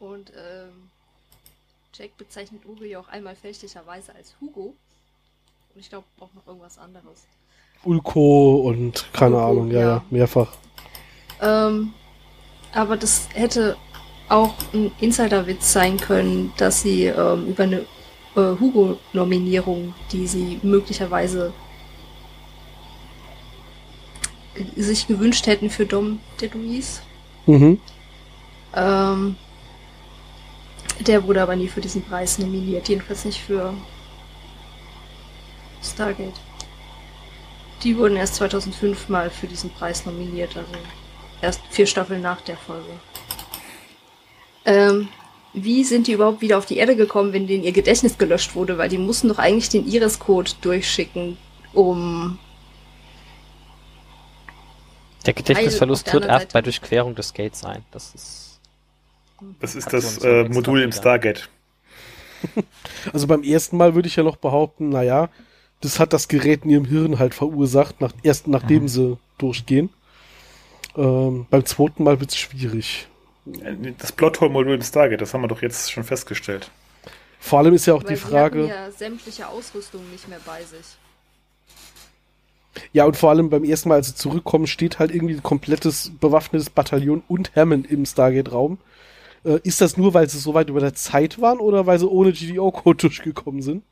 [0.00, 0.90] Und ähm,
[1.94, 4.74] Jack bezeichnet Uwe ja auch einmal fälschlicherweise als Hugo.
[5.74, 7.26] Und ich glaube auch noch irgendwas anderes.
[7.84, 10.04] Ulko und keine Ulko, Ahnung, ja, ja, ja.
[10.10, 10.52] mehrfach.
[11.40, 11.94] Ähm,
[12.72, 13.76] aber das hätte
[14.28, 17.86] auch ein Insiderwitz sein können, dass sie ähm, über eine
[18.36, 21.52] äh, Hugo-Nominierung, die sie möglicherweise
[24.76, 27.00] sich gewünscht hätten für Dom DeLuise.
[27.46, 27.80] Mhm.
[28.74, 29.36] Ähm,
[31.00, 33.74] der wurde aber nie für diesen Preis nominiert, jedenfalls nicht für
[35.82, 36.40] Stargate.
[37.82, 40.72] Die wurden erst 2005 mal für diesen Preis nominiert, also
[41.42, 42.88] erst vier Staffeln nach der Folge.
[44.64, 45.08] Ähm,
[45.54, 48.76] wie sind die überhaupt wieder auf die Erde gekommen, wenn denen ihr Gedächtnis gelöscht wurde?
[48.76, 51.36] Weil die mussten doch eigentlich den Iris-Code durchschicken,
[51.72, 52.38] um
[55.24, 57.84] Der Gedächtnisverlust der erst bei Durchquerung des Gates sein.
[57.92, 58.60] Das ist.
[59.60, 60.92] Das ist das äh, Modul im.
[60.92, 61.48] Stargate.
[63.12, 65.30] Also beim ersten Mal würde ich ja noch behaupten, naja,
[65.80, 68.88] das hat das Gerät in ihrem Hirn halt verursacht, nach, erst nachdem Mhm.
[68.88, 69.90] sie durchgehen.
[70.96, 73.08] Ähm, beim zweiten Mal wird es schwierig.
[73.46, 76.70] Das Plothole-Modul im Stargate, das haben wir doch jetzt schon festgestellt.
[77.38, 80.62] Vor allem ist ja auch weil die sie Frage, ja sämtliche Ausrüstung nicht mehr bei
[80.62, 80.96] sich.
[82.92, 86.10] ja und vor allem beim ersten Mal, als sie zurückkommen, steht halt irgendwie ein komplettes
[86.18, 88.78] bewaffnetes Bataillon und Hammond im Stargate-Raum.
[89.44, 92.08] Äh, ist das nur, weil sie so weit über der Zeit waren oder weil sie
[92.08, 93.84] ohne GDO-Code durchgekommen sind?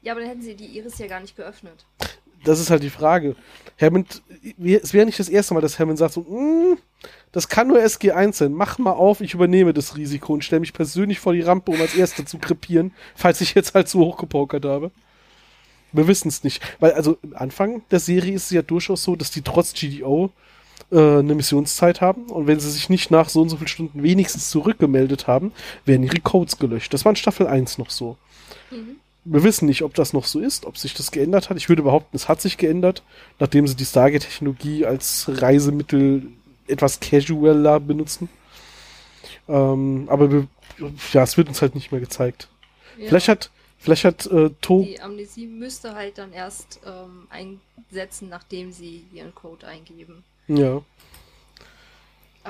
[0.00, 1.84] Ja, aber dann hätten sie die Iris ja gar nicht geöffnet.
[2.44, 3.36] Das ist halt die Frage.
[3.80, 4.22] Hammond,
[4.58, 6.76] es wäre nicht das erste Mal, dass Hammond sagt so, "Mm,
[7.32, 10.72] das kann nur SG1 sein, mach mal auf, ich übernehme das Risiko und stelle mich
[10.72, 14.64] persönlich vor die Rampe, um als Erster zu krepieren, falls ich jetzt halt so hochgepokert
[14.64, 14.90] habe.
[15.92, 16.62] Wir wissen es nicht.
[16.80, 20.30] Weil, also, am Anfang der Serie ist es ja durchaus so, dass die trotz GDO
[20.90, 24.02] äh, eine Missionszeit haben und wenn sie sich nicht nach so und so vielen Stunden
[24.02, 25.52] wenigstens zurückgemeldet haben,
[25.84, 26.94] werden ihre Codes gelöscht.
[26.94, 28.16] Das war in Staffel 1 noch so.
[28.70, 28.96] Mhm.
[29.24, 31.56] Wir wissen nicht, ob das noch so ist, ob sich das geändert hat.
[31.56, 33.02] Ich würde behaupten, es hat sich geändert,
[33.38, 36.28] nachdem sie die Stargate-Technologie als Reisemittel
[36.66, 38.28] etwas casualer benutzen.
[39.48, 40.48] Ähm, aber wir,
[41.12, 42.48] ja, es wird uns halt nicht mehr gezeigt.
[42.98, 43.08] Ja.
[43.08, 48.72] Vielleicht hat, vielleicht hat äh, To, Die Amnesie müsste halt dann erst ähm, einsetzen, nachdem
[48.72, 50.24] sie ihren Code eingeben.
[50.48, 50.82] ja.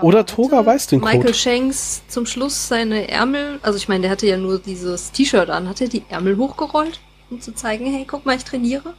[0.00, 1.34] Oder Toga weiß den Michael Code.
[1.34, 5.68] Shanks zum Schluss seine Ärmel, also ich meine, der hatte ja nur dieses T-Shirt an,
[5.68, 6.98] hat er die Ärmel hochgerollt,
[7.30, 8.94] um zu zeigen, hey, guck mal, ich trainiere?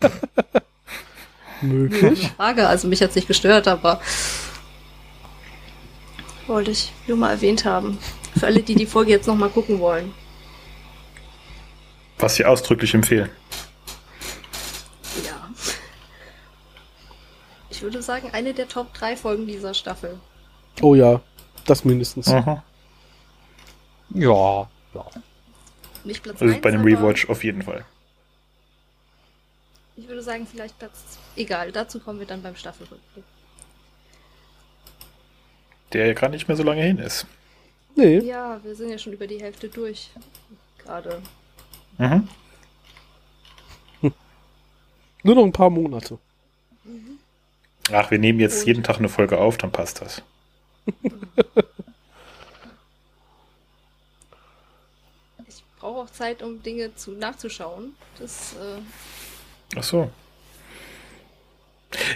[1.62, 2.32] Möglich.
[2.36, 4.00] Frage, also mich hat's nicht gestört, aber
[6.46, 7.98] wollte ich nur mal erwähnt haben.
[8.38, 10.12] Für alle, die die Folge jetzt nochmal gucken wollen.
[12.18, 13.30] Was wir ausdrücklich empfehlen.
[15.24, 15.50] Ja.
[17.82, 20.20] Ich würde sagen, eine der Top 3 Folgen dieser Staffel.
[20.82, 21.20] Oh ja,
[21.66, 22.28] das mindestens.
[22.28, 22.62] Aha.
[24.10, 25.06] Ja, ja.
[26.04, 27.84] Nicht Platz Also 1, bei dem aber Rewatch auf jeden Fall.
[29.96, 31.18] Ich würde sagen, vielleicht Platz.
[31.34, 33.24] Egal, dazu kommen wir dann beim Staffelrückblick.
[35.92, 37.26] Der ja gerade nicht mehr so lange hin ist.
[37.96, 40.10] Nee, Ja, wir sind ja schon über die Hälfte durch.
[40.78, 41.20] Gerade.
[41.98, 42.28] Mhm.
[45.24, 46.20] nur noch ein paar Monate.
[47.92, 50.22] Ach, wir nehmen jetzt jeden Tag eine Folge auf, dann passt das.
[55.48, 57.94] Ich brauche auch Zeit, um Dinge zu nachzuschauen.
[58.20, 58.80] Das, äh,
[59.76, 60.10] Ach so.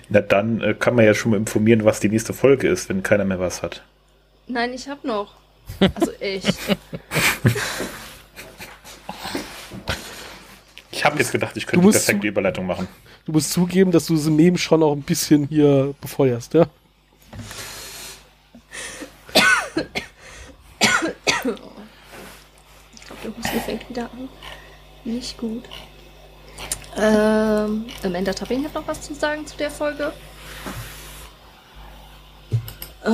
[0.09, 3.03] Na dann äh, kann man ja schon mal informieren, was die nächste Folge ist, wenn
[3.03, 3.83] keiner mehr was hat.
[4.47, 5.35] nein, ich hab noch.
[5.95, 6.57] Also echt.
[10.97, 12.89] Ich habe jetzt gedacht, ich könnte die perfekte Überleitung machen.
[13.27, 16.67] Du musst zugeben, dass du diese Meme schon auch ein bisschen hier befeuerst, ja?
[19.77, 21.35] Ich
[23.05, 24.31] glaube, der Husten fängt wieder an.
[25.05, 25.65] Nicht gut.
[26.97, 30.15] Ähm, Amanda Tapping hat noch was zu sagen zu der Folge.
[33.05, 33.11] Äh,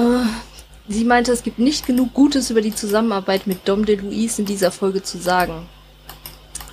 [0.89, 4.71] sie meinte, es gibt nicht genug Gutes über die Zusammenarbeit mit Dom DeLuise in dieser
[4.71, 5.67] Folge zu sagen.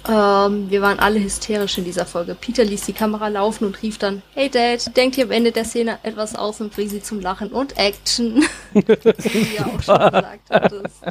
[0.09, 2.33] Ähm, wir waren alle hysterisch in dieser Folge.
[2.33, 5.65] Peter ließ die Kamera laufen und rief dann, Hey Dad, denkt ihr am Ende der
[5.65, 8.43] Szene etwas aus und bring sie zum Lachen und Action.
[8.73, 11.03] Wie du auch schon gesagt hattest.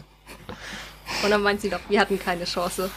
[1.23, 2.91] Und dann meint sie doch, wir hatten keine Chance.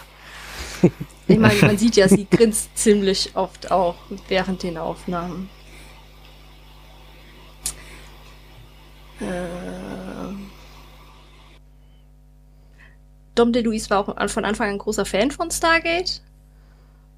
[1.28, 3.96] Ich meine, man sieht ja, sie grinst ziemlich oft auch
[4.28, 5.50] während den Aufnahmen.
[9.22, 10.11] Ähm.
[13.36, 16.22] Dom DeLuise war auch von Anfang an ein großer Fan von Stargate.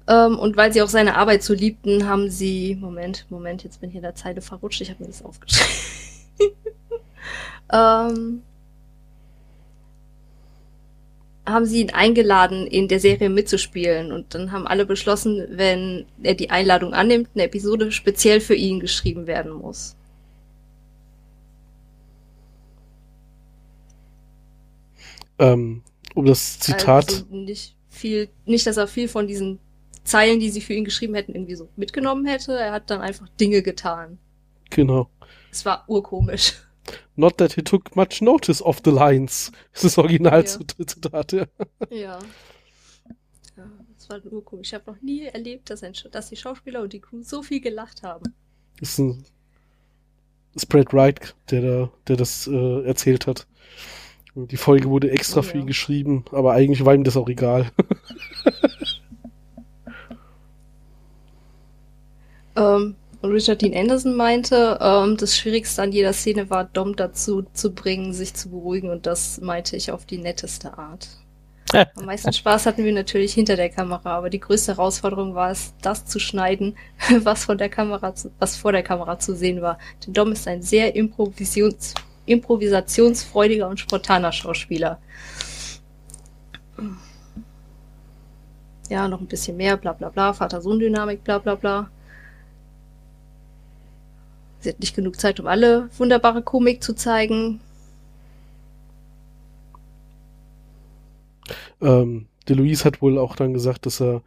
[0.06, 2.76] Ähm, und weil sie auch seine Arbeit so liebten, haben sie.
[2.80, 5.72] Moment, Moment, jetzt bin ich in der Zeile verrutscht, ich habe mir das aufgeschrieben.
[7.72, 8.42] ähm,
[11.46, 14.12] haben sie ihn eingeladen, in der Serie mitzuspielen.
[14.12, 18.80] Und dann haben alle beschlossen, wenn er die Einladung annimmt, eine Episode speziell für ihn
[18.80, 19.96] geschrieben werden muss.
[25.38, 25.82] Ähm,
[26.14, 29.58] um das Zitat, Also nicht viel, nicht, dass er viel von diesen
[30.04, 32.52] Zeilen, die sie für ihn geschrieben hätten, irgendwie so mitgenommen hätte.
[32.58, 34.18] Er hat dann einfach Dinge getan.
[34.70, 35.08] genau.
[35.50, 36.54] Es war urkomisch.
[37.14, 39.52] Not that he took much notice of the lines.
[39.72, 40.46] Das ist das Original Ja.
[40.86, 41.46] Zitat, ja.
[41.90, 42.18] Ja.
[43.56, 44.68] Ja, das war urkomisch.
[44.68, 47.60] Ich habe noch nie erlebt, dass, ein, dass die Schauspieler und die Crew so viel
[47.60, 48.34] gelacht haben.
[48.80, 49.24] Das ist ein
[50.58, 53.46] Spread Wright, der da, der das äh, erzählt hat.
[54.36, 57.70] Die Folge wurde extra für ihn geschrieben, aber eigentlich war ihm das auch egal.
[62.56, 67.44] Ähm, und Richard Dean Anderson meinte, ähm, das Schwierigste an jeder Szene war, Dom dazu
[67.52, 68.90] zu bringen, sich zu beruhigen.
[68.90, 71.08] Und das meinte ich auf die netteste Art.
[71.72, 75.74] Am meisten Spaß hatten wir natürlich hinter der Kamera, aber die größte Herausforderung war es,
[75.82, 76.76] das zu schneiden,
[77.22, 79.78] was von der Kamera, zu, was vor der Kamera zu sehen war.
[80.06, 81.94] Denn Dom ist ein sehr Improvisions,
[82.26, 84.98] improvisationsfreudiger und spontaner Schauspieler.
[88.88, 91.90] Ja, noch ein bisschen mehr, bla bla bla, Vater-Sohn-Dynamik, bla bla bla.
[94.60, 97.60] Sie hat nicht genug Zeit, um alle wunderbare Komik zu zeigen.
[101.80, 104.22] Ähm, DeLuise hat wohl auch dann gesagt, dass er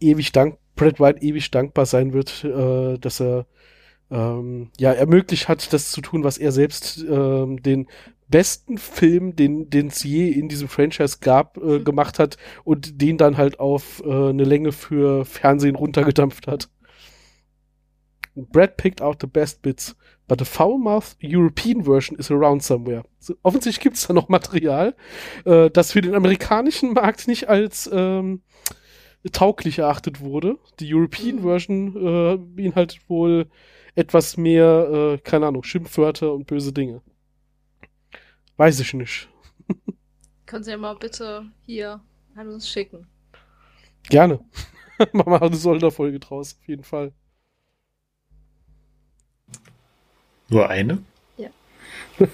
[0.00, 3.46] ewig dank, Brad White ewig dankbar sein wird, äh, dass er
[4.10, 7.88] ähm, ja ermöglicht hat, das zu tun, was er selbst ähm, den
[8.28, 11.84] besten Film, den den es je in diesem Franchise gab, äh, Mhm.
[11.84, 16.68] gemacht hat und den dann halt auf äh, eine Länge für Fernsehen runtergedampft hat.
[18.36, 19.96] Brad picked out the best bits,
[20.28, 23.02] but the foul-mouthed European version is around somewhere.
[23.18, 24.94] So, offensichtlich gibt es da noch Material,
[25.44, 28.42] äh, das für den amerikanischen Markt nicht als ähm,
[29.32, 30.58] tauglich erachtet wurde.
[30.80, 31.42] Die European Mhm.
[31.42, 33.48] Version äh, beinhaltet wohl
[33.94, 37.02] etwas mehr, äh, keine Ahnung, Schimpfwörter und böse Dinge.
[38.56, 39.28] Weiß ich nicht.
[40.46, 42.00] Können Sie ja mal bitte hier
[42.34, 43.06] an uns schicken.
[44.04, 44.40] Gerne.
[45.12, 47.12] Machen wir eine Solder-Folge draus, auf jeden Fall.
[50.48, 51.02] Nur eine?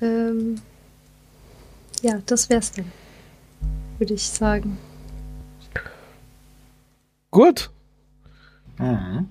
[0.00, 0.60] ähm,
[2.02, 2.90] ja, das wär's dann.
[3.98, 4.78] Würde ich sagen.
[7.30, 7.70] Gut.
[8.78, 9.28] Mhm.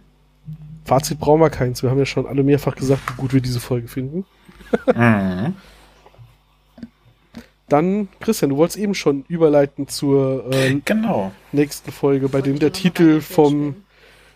[0.86, 1.82] Fazit brauchen wir keins.
[1.84, 4.26] Wir haben ja schon alle mehrfach gesagt, wie gut wir diese Folge finden.
[4.96, 5.54] Mhm.
[7.70, 11.32] Dann, Christian, du wolltest eben schon überleiten zur äh, Genau.
[11.52, 13.76] nächsten Folge, bei dem der Titel vom,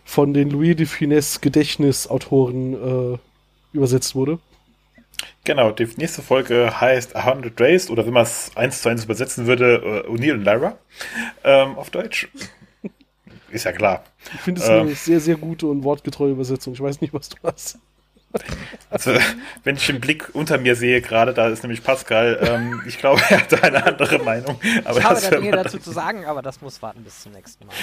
[0.05, 2.73] von den Louis de Funès Gedächtnisautoren
[3.13, 3.17] äh,
[3.73, 4.37] übersetzt wurde.
[5.43, 9.05] Genau, die nächste Folge heißt A Hundred Days oder wenn man es eins zu eins
[9.05, 10.77] übersetzen würde, äh, O'Neill und Lyra
[11.43, 12.27] ähm, auf Deutsch.
[13.49, 14.03] Ist ja klar.
[14.33, 14.81] Ich finde es Ähm.
[14.81, 16.73] eine sehr, sehr gute und wortgetreue Übersetzung.
[16.73, 17.79] Ich weiß nicht, was du hast.
[18.89, 19.13] Also,
[19.63, 23.21] wenn ich den Blick unter mir sehe gerade, da ist nämlich Pascal, ähm, ich glaube,
[23.29, 24.59] er hat eine andere Meinung.
[24.85, 27.31] Aber Ich habe das da Dinge dazu zu sagen, aber das muss warten bis zum
[27.31, 27.75] nächsten Mal.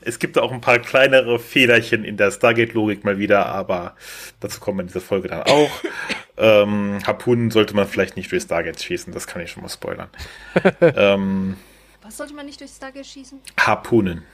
[0.00, 3.96] Es gibt auch ein paar kleinere Fehlerchen in der Stargate-Logik mal wieder, aber
[4.40, 5.70] dazu kommen wir in dieser Folge dann auch.
[6.36, 10.08] ähm, Harpunen sollte man vielleicht nicht durch Stargate schießen, das kann ich schon mal spoilern.
[10.80, 11.56] ähm,
[12.02, 13.40] Was sollte man nicht durch Stargate schießen?
[13.58, 14.24] Harpunen.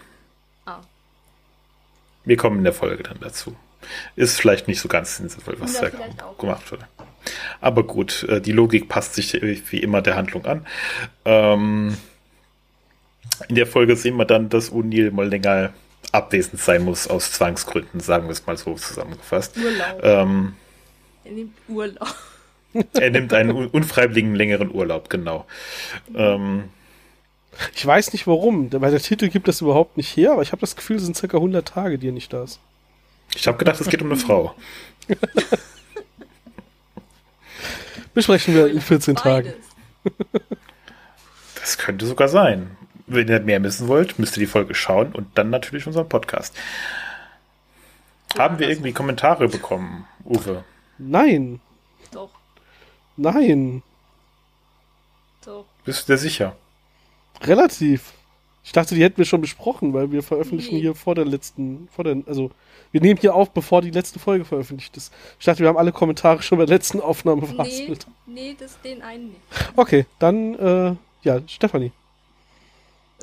[0.66, 0.80] Ah.
[2.24, 3.56] Wir kommen in der Folge dann dazu.
[4.16, 5.90] Ist vielleicht nicht so ganz sinnvoll, was da
[6.38, 6.86] gemacht wurde.
[7.60, 10.66] Aber gut, äh, die Logik passt sich wie immer der Handlung an.
[11.24, 11.96] Ähm,
[13.48, 15.72] in der Folge sehen wir dann, dass O'Neill mal länger
[16.12, 19.56] abwesend sein muss aus Zwangsgründen, sagen wir es mal so zusammengefasst.
[19.56, 20.00] Urlaub.
[20.02, 20.54] Ähm,
[21.24, 22.14] er nimmt Urlaub.
[22.94, 25.46] er nimmt einen un unfreiwilligen längeren Urlaub, genau.
[26.14, 26.64] Ähm,
[27.74, 30.60] Ich weiß nicht warum, weil der Titel gibt das überhaupt nicht her, aber ich habe
[30.60, 32.60] das Gefühl, es sind circa 100 Tage, die er nicht da ist.
[33.34, 34.54] ich habe gedacht, es geht um eine Frau.
[38.14, 39.52] Besprechen wir in 14 Tagen.
[41.60, 42.76] Das könnte sogar sein.
[43.08, 46.54] Wenn ihr mehr wissen wollt, müsst ihr die Folge schauen und dann natürlich unseren Podcast.
[48.36, 50.64] Haben wir irgendwie Kommentare bekommen, Uwe?
[50.98, 51.60] Nein,
[52.12, 52.30] Doch,
[53.16, 53.82] nein,
[55.44, 55.64] doch.
[55.84, 56.56] Bist du dir sicher?
[57.42, 58.12] relativ.
[58.64, 60.80] Ich dachte, die hätten wir schon besprochen, weil wir veröffentlichen Nee.
[60.82, 62.50] hier vor der letzten, vor der, also
[62.90, 65.10] wir nehmen hier auf, bevor die letzte Folge veröffentlicht ist.
[65.38, 68.06] Ich dachte, wir haben alle Kommentare schon bei der letzten Aufnahme Nee, verhaspelt.
[68.26, 69.40] nee, das den einen nicht.
[69.76, 71.92] Okay, dann, äh, ja, Stefanie.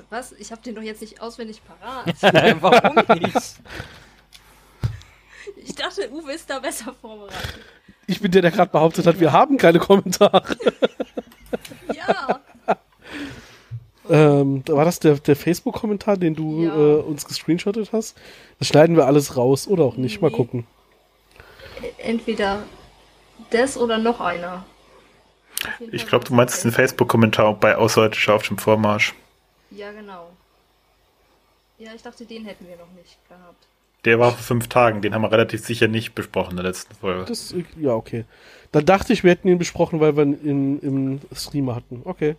[0.10, 0.34] Was?
[0.34, 2.14] Ich habe den doch jetzt nicht auswendig parat.
[2.62, 3.56] Warum nicht?
[5.58, 7.60] Ich dachte, Uwe ist da besser vorbereitet.
[8.08, 10.56] Ich bin der, der gerade behauptet hat, wir haben keine Kommentare.
[11.96, 12.41] Ja.
[14.10, 16.76] Ähm, da war das der, der Facebook-Kommentar, den du Ja.
[16.76, 18.16] äh, uns gescreenshottet hast?
[18.60, 20.22] Das schneiden wir alles raus oder auch nicht.
[20.22, 20.36] Mal Nee.
[20.36, 20.68] gucken.
[21.98, 22.64] Entweder
[23.50, 24.66] das oder noch einer.
[25.91, 29.16] Ich glaube, du meinst den Facebook-Kommentar bei Außerirdischer auf dem Vormarsch.
[29.72, 30.32] Ja, genau.
[31.78, 33.68] Ja, ich dachte, den hätten wir noch nicht gehabt.
[34.05, 36.93] Der war vor fünf Tagen, den haben wir relativ sicher nicht besprochen in der letzten
[36.95, 37.26] Folge.
[37.26, 38.26] Das, ja, okay.
[38.72, 42.01] Dann dachte ich, wir hätten ihn besprochen, weil wir ihn im, im Streamer hatten.
[42.05, 42.36] Okay.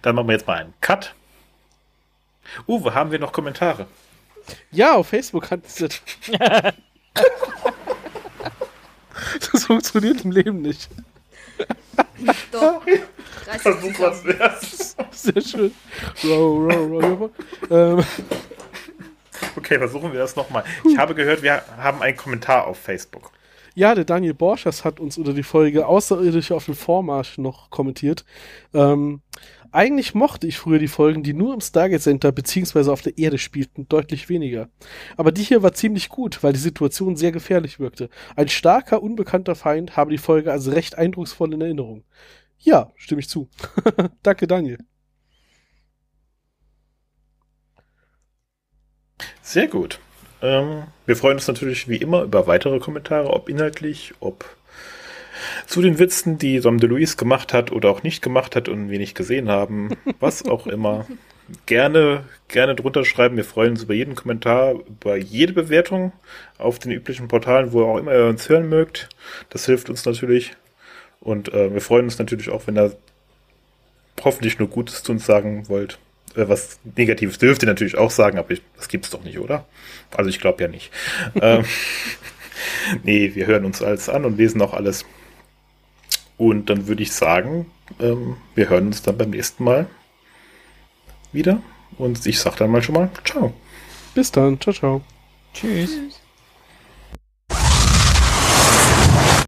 [0.00, 1.14] Dann machen wir jetzt mal einen Cut.
[2.66, 3.86] Uwe, haben wir noch Kommentare?
[4.70, 6.00] Ja, auf Facebook hat es das.
[9.52, 10.88] das funktioniert im Leben nicht.
[12.52, 12.84] Doch.
[13.46, 13.62] 30
[13.94, 14.24] zusammen.
[14.38, 14.96] wär's.
[15.10, 15.74] Sehr schön.
[16.24, 17.30] Row, row, row.
[17.70, 18.04] Ähm,
[19.56, 20.64] Okay, versuchen wir das nochmal.
[20.88, 23.32] Ich habe gehört, wir haben einen Kommentar auf Facebook.
[23.74, 28.24] ja, der Daniel Borschers hat uns unter die Folge Außerirdische auf dem Vormarsch noch kommentiert.
[28.72, 29.20] Ähm,
[29.72, 33.38] eigentlich mochte ich früher die Folgen, die nur im Stargate Center beziehungsweise auf der Erde
[33.38, 34.68] spielten, deutlich weniger.
[35.16, 38.10] Aber die hier war ziemlich gut, weil die Situation sehr gefährlich wirkte.
[38.36, 42.04] Ein starker, unbekannter Feind habe die Folge also recht eindrucksvoll in Erinnerung.
[42.58, 43.48] Ja, stimme ich zu.
[44.22, 44.78] Danke, Daniel.
[49.40, 49.98] Sehr gut.
[50.40, 54.56] Ähm, wir freuen uns natürlich wie immer über weitere Kommentare, ob inhaltlich, ob
[55.66, 58.98] zu den Witzen, die Dom DeLuise gemacht hat oder auch nicht gemacht hat und wir
[58.98, 59.90] nicht gesehen haben.
[60.20, 61.06] Was auch immer.
[61.66, 63.36] Gerne, gerne drunter schreiben.
[63.36, 66.12] Wir freuen uns über jeden Kommentar, über jede Bewertung
[66.56, 69.10] auf den üblichen Portalen, wo auch immer ihr uns hören mögt.
[69.50, 70.54] Das hilft uns natürlich.
[71.20, 72.96] Und äh, wir freuen uns natürlich auch, wenn ihr
[74.22, 75.98] hoffentlich nur Gutes zu uns sagen wollt.
[76.34, 79.66] Äh, was Negatives dürft ihr natürlich auch sagen, aber ich, das gibt's doch nicht, oder?
[80.16, 80.90] Also ich glaube ja nicht.
[81.40, 81.64] ähm,
[83.02, 85.04] nee, wir hören uns alles an und lesen auch alles.
[86.42, 87.70] Und dann würde ich sagen,
[88.00, 89.86] ähm, wir hören uns dann beim nächsten Mal
[91.30, 91.62] wieder.
[91.98, 93.52] Und ich sag dann mal schon mal, ciao.
[94.12, 94.60] Bis dann.
[94.60, 95.02] Ciao, ciao.
[95.54, 95.90] Tschüss.
[95.92, 96.21] Tschüss.